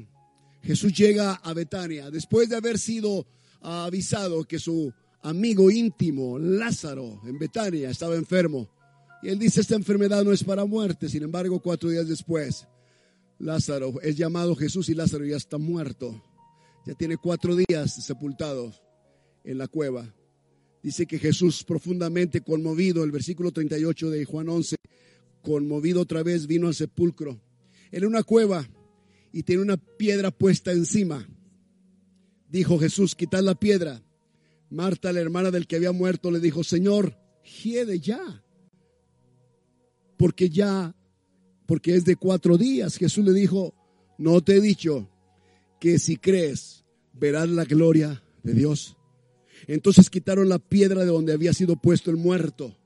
[0.62, 3.26] Jesús llega a Betania después de haber sido
[3.60, 4.92] avisado que su
[5.22, 8.68] amigo íntimo, Lázaro, en Betania, estaba enfermo.
[9.22, 11.08] Y él dice, esta enfermedad no es para muerte.
[11.08, 12.66] Sin embargo, cuatro días después,
[13.38, 16.22] Lázaro es llamado Jesús y Lázaro ya está muerto.
[16.88, 18.72] Ya tiene cuatro días sepultado
[19.44, 20.14] en la cueva.
[20.82, 24.76] Dice que Jesús profundamente conmovido, el versículo 38 de Juan 11,
[25.42, 27.42] conmovido otra vez, vino al sepulcro.
[27.92, 28.66] En una cueva
[29.32, 31.28] y tiene una piedra puesta encima.
[32.48, 34.02] Dijo Jesús, quitad la piedra.
[34.70, 37.18] Marta, la hermana del que había muerto, le dijo, Señor,
[37.62, 38.42] hiede ya.
[40.16, 40.96] Porque ya,
[41.66, 42.96] porque es de cuatro días.
[42.96, 43.74] Jesús le dijo,
[44.16, 45.10] no te he dicho
[45.80, 48.96] que si crees, verás la gloria de Dios.
[49.66, 52.76] Entonces quitaron la piedra de donde había sido puesto el muerto.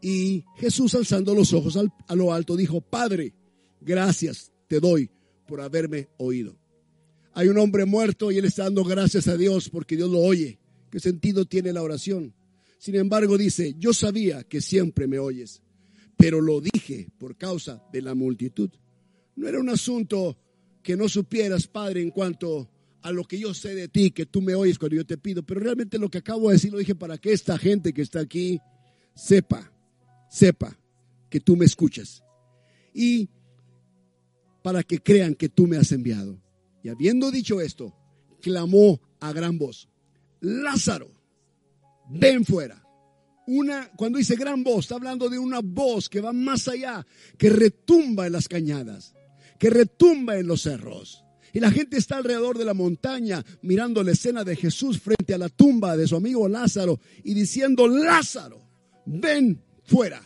[0.00, 3.34] Y Jesús, alzando los ojos a lo alto, dijo, Padre,
[3.80, 5.10] gracias te doy
[5.46, 6.56] por haberme oído.
[7.32, 10.58] Hay un hombre muerto y él está dando gracias a Dios porque Dios lo oye.
[10.90, 12.34] ¿Qué sentido tiene la oración?
[12.78, 15.62] Sin embargo, dice, yo sabía que siempre me oyes,
[16.16, 18.70] pero lo dije por causa de la multitud.
[19.34, 20.38] No era un asunto
[20.86, 22.70] que no supieras, Padre, en cuanto
[23.02, 25.42] a lo que yo sé de ti, que tú me oyes cuando yo te pido,
[25.42, 28.20] pero realmente lo que acabo de decir lo dije para que esta gente que está
[28.20, 28.60] aquí
[29.12, 29.72] sepa,
[30.30, 30.78] sepa
[31.28, 32.22] que tú me escuchas
[32.94, 33.28] y
[34.62, 36.40] para que crean que tú me has enviado.
[36.84, 37.92] Y habiendo dicho esto,
[38.40, 39.88] clamó a gran voz,
[40.40, 41.10] Lázaro,
[42.10, 42.80] ven fuera.
[43.48, 47.04] Una, cuando dice gran voz, está hablando de una voz que va más allá,
[47.36, 49.15] que retumba en las cañadas,
[49.58, 51.24] que retumba en los cerros.
[51.52, 55.38] Y la gente está alrededor de la montaña mirando la escena de Jesús frente a
[55.38, 58.62] la tumba de su amigo Lázaro y diciendo, Lázaro,
[59.06, 60.20] ven fuera.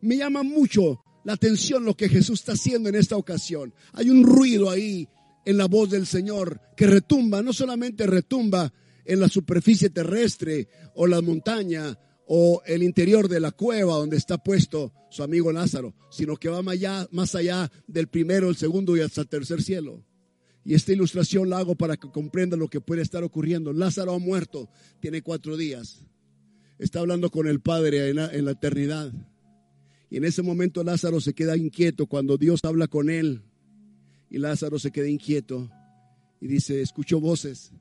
[0.00, 3.74] Me llama mucho la atención lo que Jesús está haciendo en esta ocasión.
[3.92, 5.06] Hay un ruido ahí
[5.44, 8.72] en la voz del Señor que retumba, no solamente retumba
[9.04, 14.38] en la superficie terrestre o la montaña o el interior de la cueva donde está
[14.38, 18.96] puesto su amigo Lázaro, sino que va más allá, más allá del primero, el segundo
[18.96, 20.04] y hasta el tercer cielo.
[20.64, 23.72] Y esta ilustración la hago para que comprenda lo que puede estar ocurriendo.
[23.72, 24.68] Lázaro ha muerto,
[25.00, 26.04] tiene cuatro días.
[26.78, 29.12] Está hablando con el Padre en en la eternidad.
[30.08, 33.42] Y en ese momento Lázaro se queda inquieto cuando Dios habla con él.
[34.30, 35.70] Y Lázaro se queda inquieto
[36.40, 37.72] y dice, escucho voces.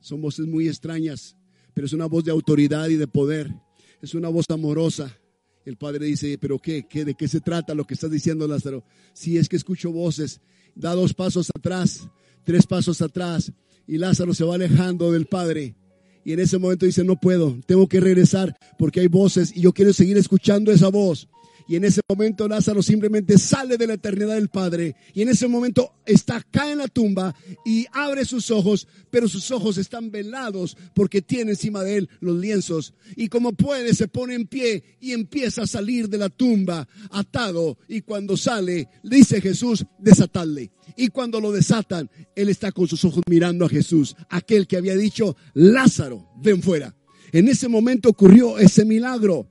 [0.00, 1.36] Son voces muy extrañas,
[1.74, 3.52] pero es una voz de autoridad y de poder.
[4.00, 5.18] Es una voz amorosa.
[5.64, 8.84] El padre dice, pero qué, qué, ¿De qué se trata lo que estás diciendo, Lázaro?
[9.12, 10.40] Si es que escucho voces.
[10.74, 12.08] Da dos pasos atrás,
[12.44, 13.52] tres pasos atrás,
[13.86, 15.76] y Lázaro se va alejando del padre.
[16.24, 19.72] Y en ese momento dice, no puedo, tengo que regresar porque hay voces y yo
[19.72, 21.28] quiero seguir escuchando esa voz.
[21.68, 24.96] Y en ese momento Lázaro simplemente sale de la eternidad del Padre.
[25.14, 29.50] Y en ese momento está acá en la tumba y abre sus ojos, pero sus
[29.50, 32.94] ojos están velados porque tiene encima de él los lienzos.
[33.16, 37.78] Y como puede, se pone en pie y empieza a salir de la tumba atado.
[37.88, 40.72] Y cuando sale, dice Jesús, desatadle.
[40.96, 44.96] Y cuando lo desatan, él está con sus ojos mirando a Jesús, aquel que había
[44.96, 46.94] dicho, Lázaro, ven fuera.
[47.32, 49.48] En ese momento ocurrió ese milagro.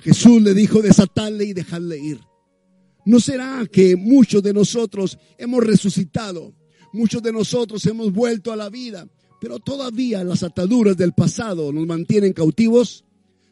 [0.00, 2.20] Jesús le dijo desatarle y dejarle ir.
[3.04, 6.54] ¿No será que muchos de nosotros hemos resucitado?
[6.92, 9.08] Muchos de nosotros hemos vuelto a la vida,
[9.40, 13.04] pero todavía las ataduras del pasado nos mantienen cautivos.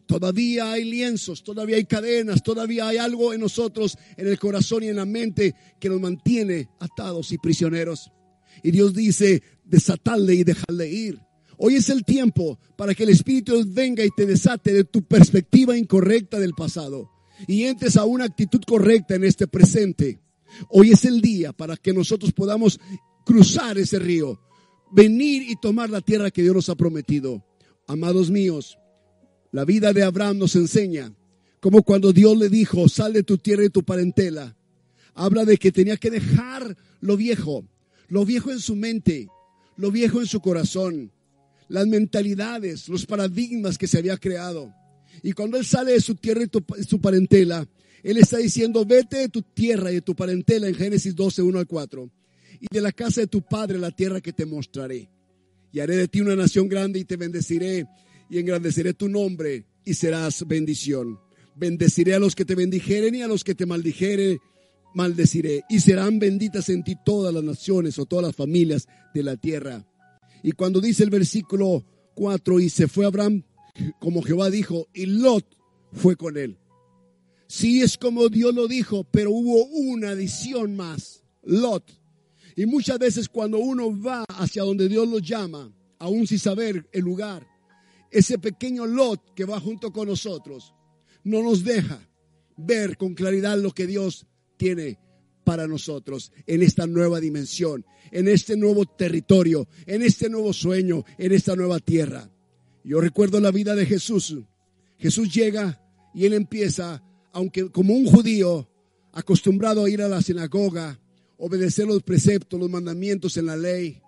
[0.07, 4.89] Todavía hay lienzos, todavía hay cadenas, todavía hay algo en nosotros, en el corazón y
[4.89, 8.11] en la mente que nos mantiene atados y prisioneros.
[8.63, 11.21] Y Dios dice, desatarle y dejarle ir.
[11.59, 15.77] Hoy es el tiempo para que el Espíritu venga y te desate de tu perspectiva
[15.77, 17.11] incorrecta del pasado
[17.49, 20.21] y entres a una actitud correcta en este presente.
[20.71, 22.79] Hoy es el día para que nosotros podamos
[23.25, 24.41] cruzar ese río,
[24.93, 27.45] venir y tomar la tierra que Dios nos ha prometido.
[27.89, 28.79] Amados míos,
[29.51, 31.13] la vida de Abraham nos enseña
[31.61, 34.57] como cuando Dios le dijo, sal de tu tierra y tu parentela.
[35.15, 37.65] Habla de que tenía que dejar lo viejo,
[38.07, 39.27] lo viejo en su mente,
[39.77, 41.11] lo viejo en su corazón,
[41.69, 44.75] las mentalidades, los paradigmas que se había creado.
[45.23, 47.67] Y cuando él sale de su tierra y su parentela,
[48.03, 51.59] él está diciendo, vete de tu tierra y de tu parentela en Génesis 12, 1
[51.59, 52.11] al 4,
[52.61, 55.11] y de la casa de tu padre la tierra que te mostraré.
[55.73, 57.87] Y haré de ti una nación grande y te bendeciré
[58.31, 61.19] y engrandeceré tu nombre y serás bendición.
[61.57, 64.39] Bendeciré a los que te bendijeren y a los que te maldijeren
[64.95, 65.65] maldeciré.
[65.69, 69.87] Y serán benditas en ti todas las naciones o todas las familias de la tierra.
[70.43, 73.45] Y cuando dice el versículo 4, y se fue Abraham,
[74.01, 75.47] como Jehová dijo, y Lot
[75.93, 76.59] fue con él.
[77.47, 81.99] Sí es como Dios lo dijo, pero hubo una adición más, Lot.
[82.57, 87.05] Y muchas veces cuando uno va hacia donde Dios lo llama, aún sin saber el
[87.05, 87.47] lugar,
[88.11, 90.75] ese pequeño Lot que va junto con nosotros,
[91.25, 92.01] no nos deja
[92.57, 94.99] ver con claridad lo que Dios tiene
[95.49, 101.33] para nosotros en esta nueva dimensión, en este nuevo territorio, en este nuevo sueño, en
[101.33, 102.31] esta nueva tierra.
[102.85, 104.37] Yo recuerdo la vida de Jesús.
[104.99, 105.83] Jesús llega
[106.13, 108.69] y él empieza, aunque como un judío
[109.11, 111.01] acostumbrado a ir a la sinagoga,
[111.39, 114.03] obedecer los preceptos, los mandamientos en la ley,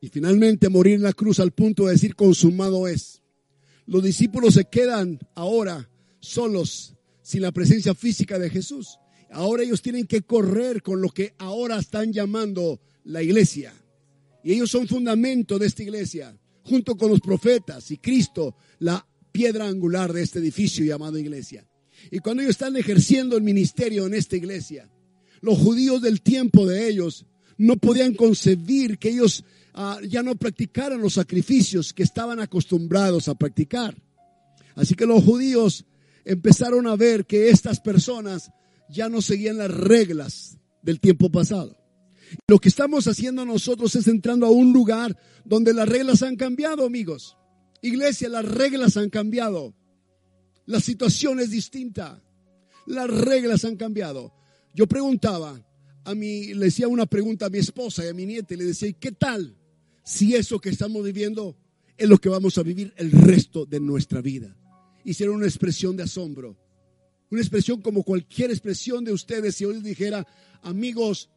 [0.00, 3.20] y finalmente morir en la cruz al punto de decir consumado es.
[3.84, 8.98] Los discípulos se quedan ahora solos, sin la presencia física de Jesús.
[9.30, 13.72] Ahora ellos tienen que correr con lo que ahora están llamando la iglesia.
[14.44, 19.66] Y ellos son fundamento de esta iglesia, junto con los profetas y Cristo, la piedra
[19.66, 21.66] angular de este edificio llamado iglesia.
[22.10, 24.88] Y cuando ellos están ejerciendo el ministerio en esta iglesia,
[25.40, 27.26] los judíos del tiempo de ellos
[27.58, 33.34] no podían concebir que ellos ah, ya no practicaran los sacrificios que estaban acostumbrados a
[33.34, 33.96] practicar.
[34.74, 35.84] Así que los judíos
[36.24, 38.50] empezaron a ver que estas personas
[38.88, 41.76] ya no seguían las reglas del tiempo pasado.
[42.48, 46.84] Lo que estamos haciendo nosotros es entrando a un lugar donde las reglas han cambiado,
[46.84, 47.36] amigos.
[47.82, 49.74] Iglesia, las reglas han cambiado.
[50.66, 52.22] La situación es distinta.
[52.86, 54.32] Las reglas han cambiado.
[54.74, 55.60] Yo preguntaba
[56.04, 58.92] a mí, le decía una pregunta a mi esposa y a mi nieta le decía,
[58.92, 59.56] ¿qué tal
[60.04, 61.56] si eso que estamos viviendo
[61.96, 64.56] es lo que vamos a vivir el resto de nuestra vida?
[65.04, 66.56] Hicieron una expresión de asombro.
[67.30, 70.26] Una expresión como cualquier expresión de ustedes si les dijera,
[70.62, 71.30] amigos,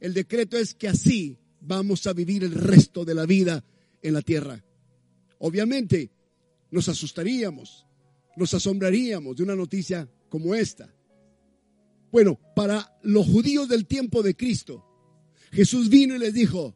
[0.00, 3.64] el decreto es que así vamos a vivir el resto de la vida
[4.02, 4.64] en la tierra.
[5.38, 6.10] Obviamente
[6.70, 7.86] nos asustaríamos,
[8.36, 10.92] nos asombraríamos de una noticia como esta.
[12.10, 14.84] Bueno, para los judíos del tiempo de Cristo,
[15.52, 16.74] Jesús vino y les dijo,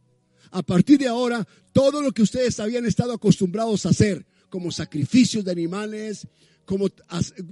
[0.51, 5.45] a partir de ahora, todo lo que ustedes habían estado acostumbrados a hacer, como sacrificios
[5.45, 6.27] de animales,
[6.69, 6.91] como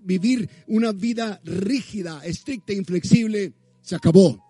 [0.05, 4.45] vivir una vida rígida, estricta, inflexible, se acabó.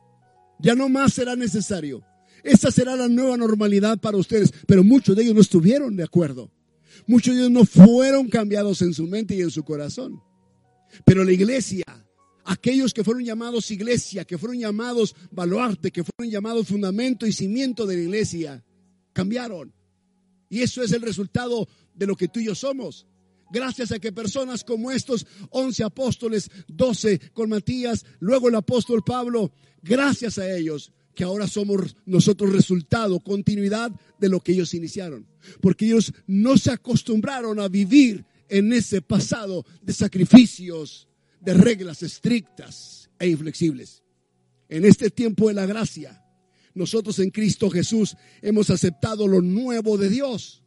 [0.58, 2.02] Ya no más será necesario.
[2.42, 6.50] Esta será la nueva normalidad para ustedes, pero muchos de ellos no estuvieron de acuerdo.
[7.06, 10.20] Muchos de ellos no fueron cambiados en su mente y en su corazón.
[11.04, 11.84] Pero la iglesia,
[12.44, 17.86] aquellos que fueron llamados iglesia, que fueron llamados baluarte, que fueron llamados fundamento y cimiento
[17.86, 18.64] de la iglesia,
[19.12, 19.72] cambiaron.
[20.48, 23.06] Y eso es el resultado de lo que tú y yo somos
[23.50, 29.52] gracias a que personas como estos 11 apóstoles, 12 con Matías, luego el apóstol Pablo,
[29.82, 33.90] gracias a ellos que ahora somos nosotros resultado, continuidad
[34.20, 35.26] de lo que ellos iniciaron.
[35.60, 41.08] Porque ellos no se acostumbraron a vivir en ese pasado de sacrificios,
[41.40, 44.02] de reglas estrictas e inflexibles.
[44.68, 46.22] En este tiempo de la gracia,
[46.74, 50.62] nosotros en Cristo Jesús hemos aceptado lo nuevo de Dios.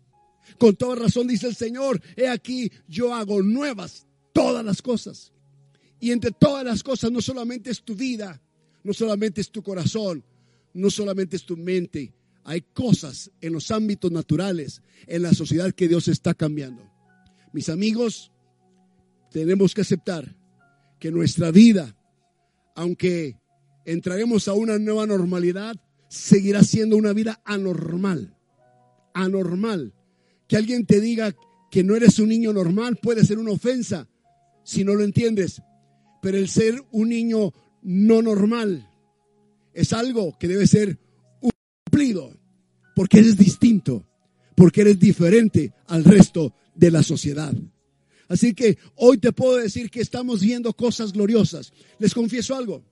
[0.57, 5.31] Con toda razón dice el Señor, he aquí yo hago nuevas todas las cosas.
[5.99, 8.41] Y entre todas las cosas no solamente es tu vida,
[8.83, 10.23] no solamente es tu corazón,
[10.73, 15.87] no solamente es tu mente, hay cosas en los ámbitos naturales, en la sociedad que
[15.87, 16.89] Dios está cambiando.
[17.53, 18.31] Mis amigos,
[19.31, 20.35] tenemos que aceptar
[20.99, 21.95] que nuestra vida,
[22.75, 23.37] aunque
[23.85, 25.75] entraremos a una nueva normalidad,
[26.07, 28.35] seguirá siendo una vida anormal.
[29.13, 29.93] Anormal.
[30.49, 31.33] Que alguien te diga
[31.71, 34.09] que no eres un niño normal puede ser una ofensa
[34.63, 35.61] si no lo entiendes.
[36.21, 38.89] Pero el ser un niño no normal
[39.73, 40.99] es algo que debe ser
[41.39, 42.35] cumplido
[42.95, 44.05] porque eres distinto,
[44.55, 47.53] porque eres diferente al resto de la sociedad.
[48.27, 51.71] Así que hoy te puedo decir que estamos viendo cosas gloriosas.
[51.97, 52.83] Les confieso algo.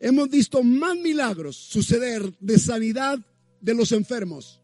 [0.00, 3.18] Hemos visto más milagros suceder de sanidad
[3.60, 4.60] de los enfermos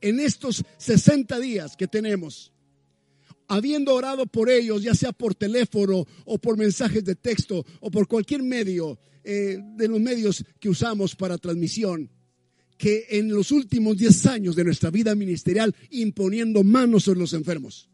[0.00, 2.52] en estos 60 días que tenemos.
[3.48, 8.06] Habiendo orado por ellos, ya sea por teléfono o por mensajes de texto o por
[8.06, 12.10] cualquier medio eh, de los medios que usamos para transmisión,
[12.78, 17.88] que en los últimos 10 años de nuestra vida ministerial imponiendo manos sobre los enfermos.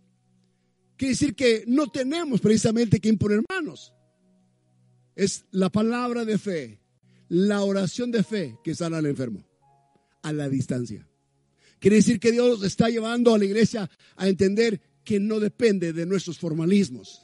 [0.97, 3.93] Quiere decir que no tenemos precisamente que imponer manos.
[5.15, 6.81] Es la palabra de fe,
[7.29, 9.47] la oración de fe que sana al enfermo
[10.27, 11.06] a la distancia.
[11.87, 16.05] Quiere decir que Dios está llevando a la iglesia a entender que no depende de
[16.05, 17.23] nuestros formalismos,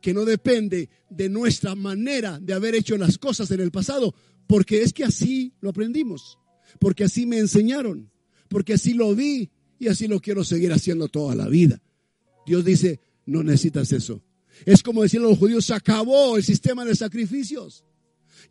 [0.00, 4.14] que no depende de nuestra manera de haber hecho las cosas en el pasado,
[4.46, 6.38] porque es que así lo aprendimos,
[6.78, 8.12] porque así me enseñaron,
[8.48, 11.82] porque así lo vi y así lo quiero seguir haciendo toda la vida.
[12.46, 14.22] Dios dice, no necesitas eso.
[14.66, 17.84] Es como decirle a los judíos, se acabó el sistema de sacrificios.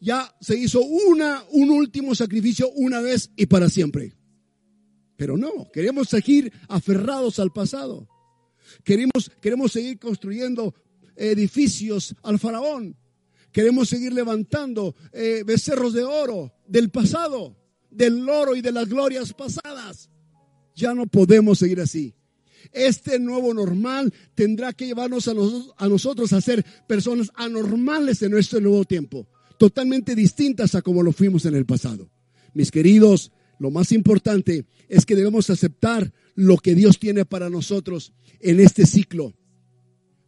[0.02, 4.19] Ya se hizo una, un último sacrificio una vez y para siempre.
[5.20, 8.08] Pero no, queremos seguir aferrados al pasado.
[8.86, 10.74] Queremos, queremos seguir construyendo
[11.18, 12.96] edificios al faraón.
[13.52, 17.58] Queremos seguir levantando eh, becerros de oro del pasado,
[17.92, 20.10] del oro y de las glorias pasadas.
[20.74, 22.16] Ya no podemos seguir así.
[22.72, 25.34] Este nuevo normal tendrá que llevarnos a,
[25.76, 31.12] a nosotros a ser personas anormales en nuestro nuevo tiempo, totalmente distintas a como lo
[31.12, 32.10] fuimos en el pasado.
[32.54, 38.14] Mis queridos, lo más importante es que debemos aceptar lo que Dios tiene para nosotros
[38.40, 39.34] en este ciclo.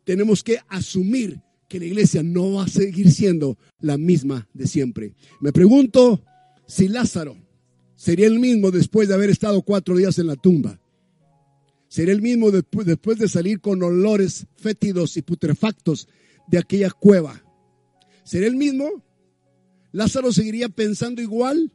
[0.03, 5.15] Tenemos que asumir que la iglesia no va a seguir siendo la misma de siempre.
[5.39, 6.21] Me pregunto
[6.67, 7.37] si Lázaro
[7.95, 10.81] sería el mismo después de haber estado cuatro días en la tumba.
[11.87, 16.07] Sería el mismo después, de salir con olores fétidos y putrefactos
[16.47, 17.43] de aquella cueva.
[18.23, 19.03] ¿Sería el mismo?
[19.91, 21.71] ¿Lázaro seguiría pensando igual?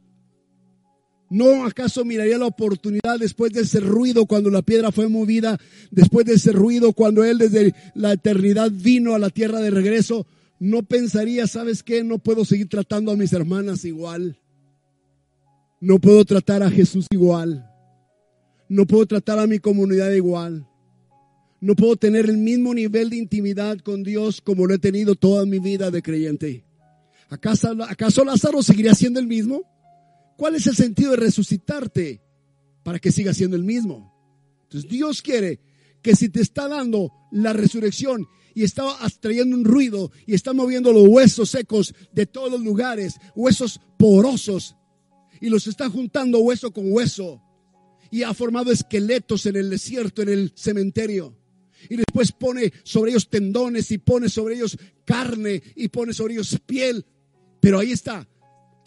[1.29, 5.57] ¿No acaso miraría la oportunidad después de ese ruido cuando la piedra fue movida,
[5.91, 10.25] después de ese ruido cuando Él desde la eternidad vino a la tierra de regreso?
[10.59, 12.03] ¿No pensaría, sabes qué?
[12.03, 14.39] No puedo seguir tratando a mis hermanas igual.
[15.81, 17.69] No puedo tratar a Jesús igual.
[18.69, 20.65] No puedo tratar a mi comunidad igual.
[21.59, 25.45] No puedo tener el mismo nivel de intimidad con Dios como lo he tenido toda
[25.45, 26.63] mi vida de creyente.
[27.29, 29.63] ¿Acaso, acaso Lázaro seguiría siendo el mismo?
[30.37, 32.21] ¿Cuál es el sentido de resucitarte
[32.83, 34.13] para que siga siendo el mismo?
[34.63, 35.59] Entonces Dios quiere
[36.01, 38.83] que si te está dando la resurrección y está
[39.19, 44.75] trayendo un ruido y está moviendo los huesos secos de todos los lugares, huesos porosos,
[45.41, 47.41] y los está juntando hueso con hueso,
[48.09, 51.35] y ha formado esqueletos en el desierto, en el cementerio.
[51.89, 56.57] Y después pone sobre ellos tendones y pone sobre ellos carne y pone sobre ellos
[56.65, 57.05] piel.
[57.59, 58.27] Pero ahí está.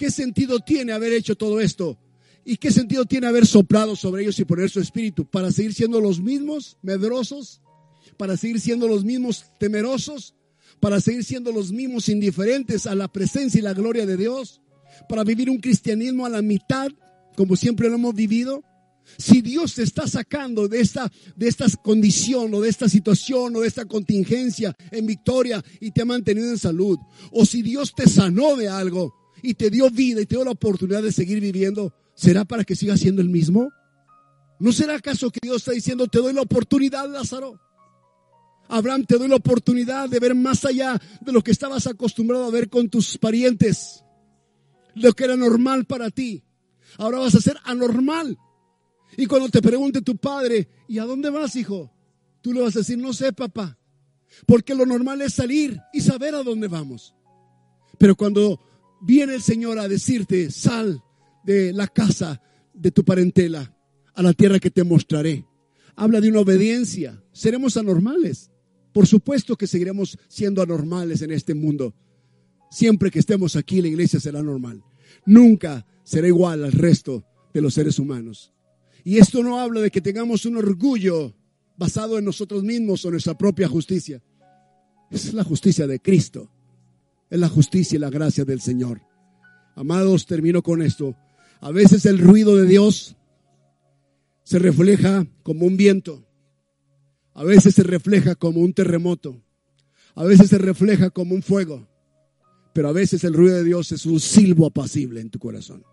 [0.00, 1.98] ¿Qué sentido tiene haber hecho todo esto?
[2.42, 5.26] ¿Y qué sentido tiene haber soplado sobre ellos y poner su espíritu?
[5.26, 7.60] ¿Para seguir siendo los mismos medrosos?
[8.16, 10.34] ¿Para seguir siendo los mismos temerosos?
[10.80, 14.62] ¿Para seguir siendo los mismos indiferentes a la presencia y la gloria de Dios?
[15.06, 16.88] ¿Para vivir un cristianismo a la mitad,
[17.36, 18.64] como siempre lo hemos vivido?
[19.18, 23.60] Si Dios te está sacando de esta, de esta condición o de esta situación o
[23.60, 26.98] de esta contingencia en victoria y te ha mantenido en salud,
[27.32, 30.52] o si Dios te sanó de algo y te dio vida y te dio la
[30.52, 33.70] oportunidad de seguir viviendo, ¿será para que sigas siendo el mismo?
[34.58, 37.60] ¿No será acaso que Dios está diciendo, te doy la oportunidad, Lázaro?
[38.68, 42.50] Abraham, te doy la oportunidad de ver más allá de lo que estabas acostumbrado a
[42.50, 44.04] ver con tus parientes,
[44.94, 46.44] lo que era normal para ti.
[46.98, 48.38] Ahora vas a ser anormal
[49.16, 51.90] y cuando te pregunte tu padre, ¿y a dónde vas, hijo?
[52.40, 53.78] Tú le vas a decir, no sé, papá.
[54.46, 57.14] Porque lo normal es salir y saber a dónde vamos.
[57.98, 58.60] Pero cuando
[59.00, 61.02] viene el Señor a decirte, sal
[61.44, 62.42] de la casa
[62.74, 63.76] de tu parentela
[64.14, 65.46] a la tierra que te mostraré,
[65.96, 67.22] habla de una obediencia.
[67.32, 68.50] Seremos anormales.
[68.92, 71.94] Por supuesto que seguiremos siendo anormales en este mundo.
[72.70, 74.82] Siempre que estemos aquí, la iglesia será normal.
[75.26, 78.52] Nunca será igual al resto de los seres humanos.
[79.04, 81.34] Y esto no habla de que tengamos un orgullo
[81.76, 84.22] basado en nosotros mismos o nuestra propia justicia.
[85.10, 86.50] Es la justicia de Cristo.
[87.30, 89.00] Es la justicia y la gracia del Señor.
[89.76, 91.16] Amados, termino con esto.
[91.60, 93.16] A veces el ruido de Dios
[94.42, 96.26] se refleja como un viento.
[97.34, 99.40] A veces se refleja como un terremoto.
[100.16, 101.86] A veces se refleja como un fuego.
[102.72, 105.84] Pero a veces el ruido de Dios es un silbo apacible en tu corazón.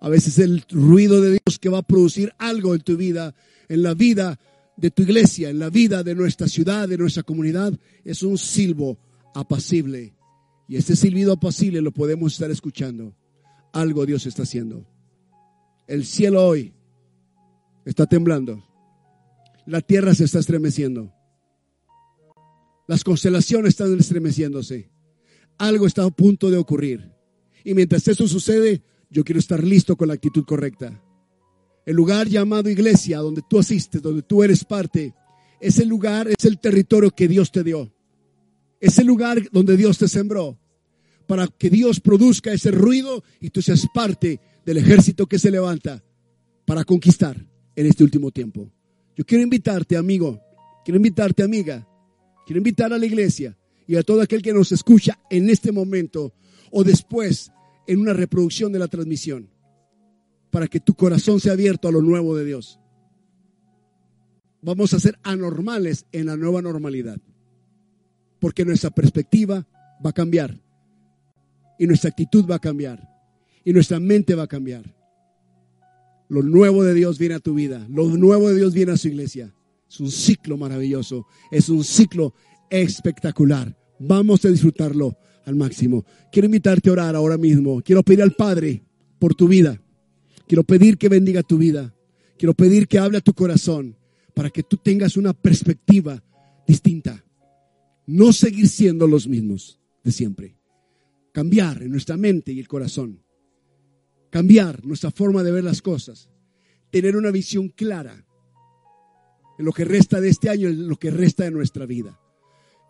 [0.00, 3.34] A veces el ruido de Dios que va a producir algo en tu vida,
[3.68, 4.40] en la vida
[4.76, 8.98] de tu iglesia, en la vida de nuestra ciudad, de nuestra comunidad, es un silbo
[10.68, 13.14] Y este silbido apacible lo podemos estar escuchando.
[13.72, 14.86] Algo Dios está haciendo.
[15.86, 16.74] El cielo hoy
[17.84, 18.64] está temblando.
[19.66, 21.12] La tierra se está estremeciendo.
[22.88, 24.90] Las constelaciones están estremeciéndose.
[25.58, 27.12] Algo está a punto de ocurrir.
[27.64, 31.02] Y mientras eso sucede, yo quiero estar listo con la actitud correcta.
[31.84, 35.14] El lugar llamado iglesia, donde tú asistes, donde tú eres parte,
[35.60, 37.92] ese lugar es el territorio que Dios te dio.
[38.82, 40.58] Es el lugar donde Dios te sembró.
[41.28, 46.02] Para que Dios produzca ese ruido y tú seas parte del ejército que se levanta
[46.66, 48.72] para conquistar en este último tiempo.
[49.16, 50.40] Yo quiero invitarte, amigo,
[50.84, 51.86] quiero invitarte, amiga,
[52.44, 53.56] quiero invitar a la iglesia
[53.86, 56.34] y a todo aquel que nos escucha en este momento
[56.72, 57.52] o después
[57.86, 59.48] en una reproducción de la transmisión,
[60.50, 62.80] para que tu corazón sea abierto a lo nuevo de Dios.
[64.60, 67.20] Vamos a ser anormales en la nueva normalidad,
[68.42, 69.64] porque nuestra perspectiva
[70.04, 70.58] va a cambiar
[71.78, 73.08] y nuestra actitud va a cambiar
[73.64, 74.96] y nuestra mente va a cambiar.
[76.28, 79.06] Lo nuevo de Dios viene a tu vida, lo nuevo de Dios viene a su
[79.06, 79.54] iglesia.
[79.88, 82.34] Es un ciclo maravilloso, es un ciclo
[82.68, 83.76] espectacular.
[84.00, 86.04] Vamos a disfrutarlo al máximo.
[86.32, 87.80] Quiero invitarte a orar ahora mismo.
[87.80, 88.82] Quiero pedir al Padre
[89.20, 89.80] por tu vida.
[90.48, 91.94] Quiero pedir que bendiga tu vida.
[92.36, 93.96] Quiero pedir que hable a tu corazón
[94.34, 96.20] para que tú tengas una perspectiva
[96.66, 97.24] distinta.
[98.06, 100.56] No seguir siendo los mismos de siempre.
[101.32, 103.22] Cambiar en nuestra mente y el corazón.
[104.30, 106.28] Cambiar nuestra forma de ver las cosas.
[106.90, 108.26] Tener una visión clara
[109.58, 112.18] en lo que resta de este año, en lo que resta de nuestra vida.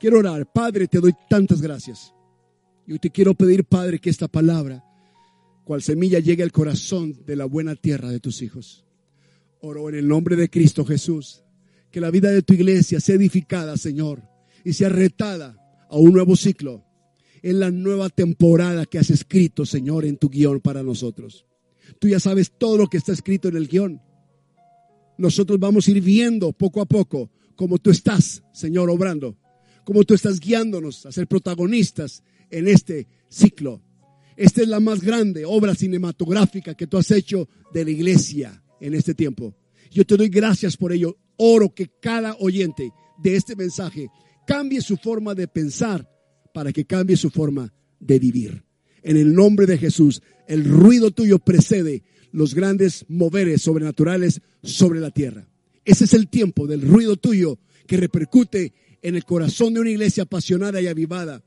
[0.00, 0.50] Quiero orar.
[0.52, 2.14] Padre, te doy tantas gracias.
[2.86, 4.84] Y hoy te quiero pedir, Padre, que esta palabra,
[5.64, 8.84] cual semilla, llegue al corazón de la buena tierra de tus hijos.
[9.60, 11.44] Oro en el nombre de Cristo Jesús.
[11.90, 14.22] Que la vida de tu iglesia sea edificada, Señor,
[14.64, 15.56] y sea retada
[15.88, 16.84] a un nuevo ciclo
[17.42, 21.46] en la nueva temporada que has escrito, Señor, en tu guion para nosotros.
[21.98, 24.00] Tú ya sabes todo lo que está escrito en el guion.
[25.18, 29.36] Nosotros vamos a ir viendo poco a poco cómo tú estás, Señor, obrando
[29.84, 33.82] como tú estás guiándonos a ser protagonistas en este ciclo.
[34.36, 38.94] Esta es la más grande obra cinematográfica que tú has hecho de la iglesia en
[38.94, 39.54] este tiempo.
[39.90, 41.18] Yo te doy gracias por ello.
[41.36, 44.08] Oro que cada oyente de este mensaje
[44.46, 46.08] cambie su forma de pensar
[46.52, 48.64] para que cambie su forma de vivir.
[49.02, 55.10] En el nombre de Jesús, el ruido tuyo precede los grandes moveres sobrenaturales sobre la
[55.10, 55.48] tierra.
[55.84, 58.72] Ese es el tiempo del ruido tuyo que repercute
[59.02, 61.42] en el corazón de una iglesia apasionada y avivada,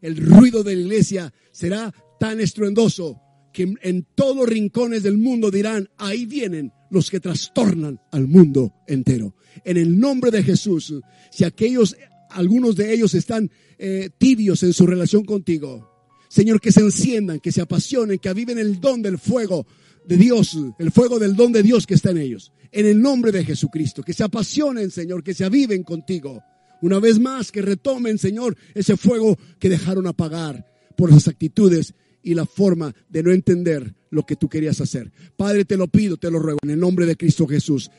[0.00, 3.20] el ruido de la iglesia será tan estruendoso
[3.52, 9.34] que en todos rincones del mundo dirán, ahí vienen los que trastornan al mundo entero.
[9.64, 10.94] En el nombre de Jesús,
[11.30, 11.96] si aquellos,
[12.30, 15.88] algunos de ellos están eh, tibios en su relación contigo,
[16.28, 19.66] Señor, que se enciendan, que se apasionen, que aviven el don del fuego
[20.06, 22.52] de Dios, el fuego del don de Dios que está en ellos.
[22.70, 26.42] En el nombre de Jesucristo, que se apasionen, Señor, que se aviven contigo.
[26.82, 30.66] Una vez más, que retomen, Señor, ese fuego que dejaron apagar
[30.96, 35.10] por esas actitudes y la forma de no entender lo que tú querías hacer.
[35.36, 37.90] Padre, te lo pido, te lo ruego, en el nombre de Cristo Jesús.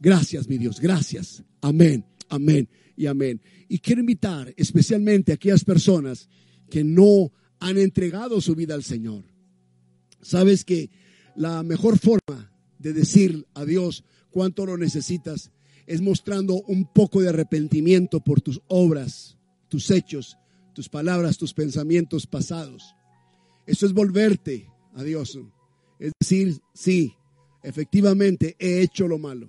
[0.00, 1.44] Gracias, mi Dios, gracias.
[1.60, 3.40] Amén, amén y amén.
[3.68, 6.28] Y quiero invitar especialmente a aquellas personas
[6.70, 9.24] que no han entregado su vida al Señor.
[10.20, 10.90] Sabes que
[11.34, 15.52] la mejor forma de decir a Dios cuánto lo necesitas
[15.86, 19.38] es mostrando un poco de arrepentimiento por tus obras,
[19.68, 20.36] tus hechos,
[20.74, 22.94] tus palabras, tus pensamientos pasados.
[23.66, 25.38] Eso es volverte a Dios.
[25.98, 27.14] Es decir, sí,
[27.62, 29.48] efectivamente he hecho lo malo.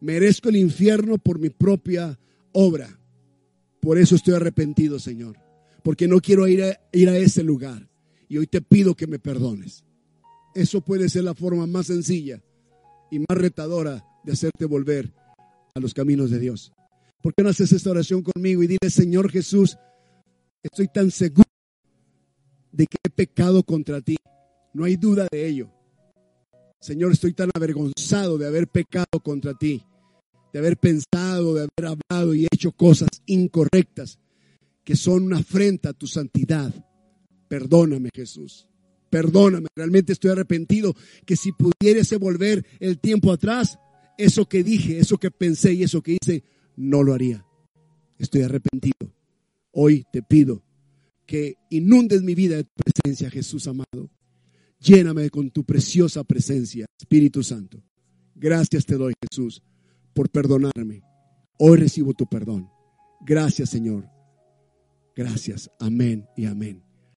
[0.00, 2.18] Merezco el infierno por mi propia
[2.52, 2.98] obra.
[3.80, 5.36] Por eso estoy arrepentido, Señor.
[5.82, 7.88] Porque no quiero ir a, ir a ese lugar.
[8.28, 9.84] Y hoy te pido que me perdones.
[10.54, 12.42] Eso puede ser la forma más sencilla
[13.10, 15.12] y más retadora de hacerte volver
[15.74, 16.72] a los caminos de Dios.
[17.22, 19.76] ¿Por qué no haces esta oración conmigo y dile, Señor Jesús,
[20.62, 21.48] estoy tan seguro
[22.72, 24.16] de que he pecado contra ti?
[24.74, 25.70] No hay duda de ello.
[26.80, 29.84] Señor, estoy tan avergonzado de haber pecado contra ti,
[30.52, 34.18] de haber pensado, de haber hablado y hecho cosas incorrectas
[34.84, 36.74] que son una afrenta a tu santidad.
[37.48, 38.68] Perdóname, Jesús.
[39.10, 40.94] Perdóname, realmente estoy arrepentido
[41.26, 43.78] que si pudiese volver el tiempo atrás,
[44.16, 46.44] eso que dije, eso que pensé y eso que hice,
[46.76, 47.44] no lo haría.
[48.18, 49.14] Estoy arrepentido.
[49.72, 50.64] Hoy te pido
[51.26, 54.10] que inundes mi vida de tu presencia, Jesús amado.
[54.80, 57.82] Lléname con tu preciosa presencia, Espíritu Santo.
[58.34, 59.62] Gracias te doy, Jesús,
[60.14, 61.02] por perdonarme.
[61.58, 62.70] Hoy recibo tu perdón.
[63.20, 64.08] Gracias, Señor.
[65.14, 65.70] Gracias.
[65.78, 66.82] Amén y amén.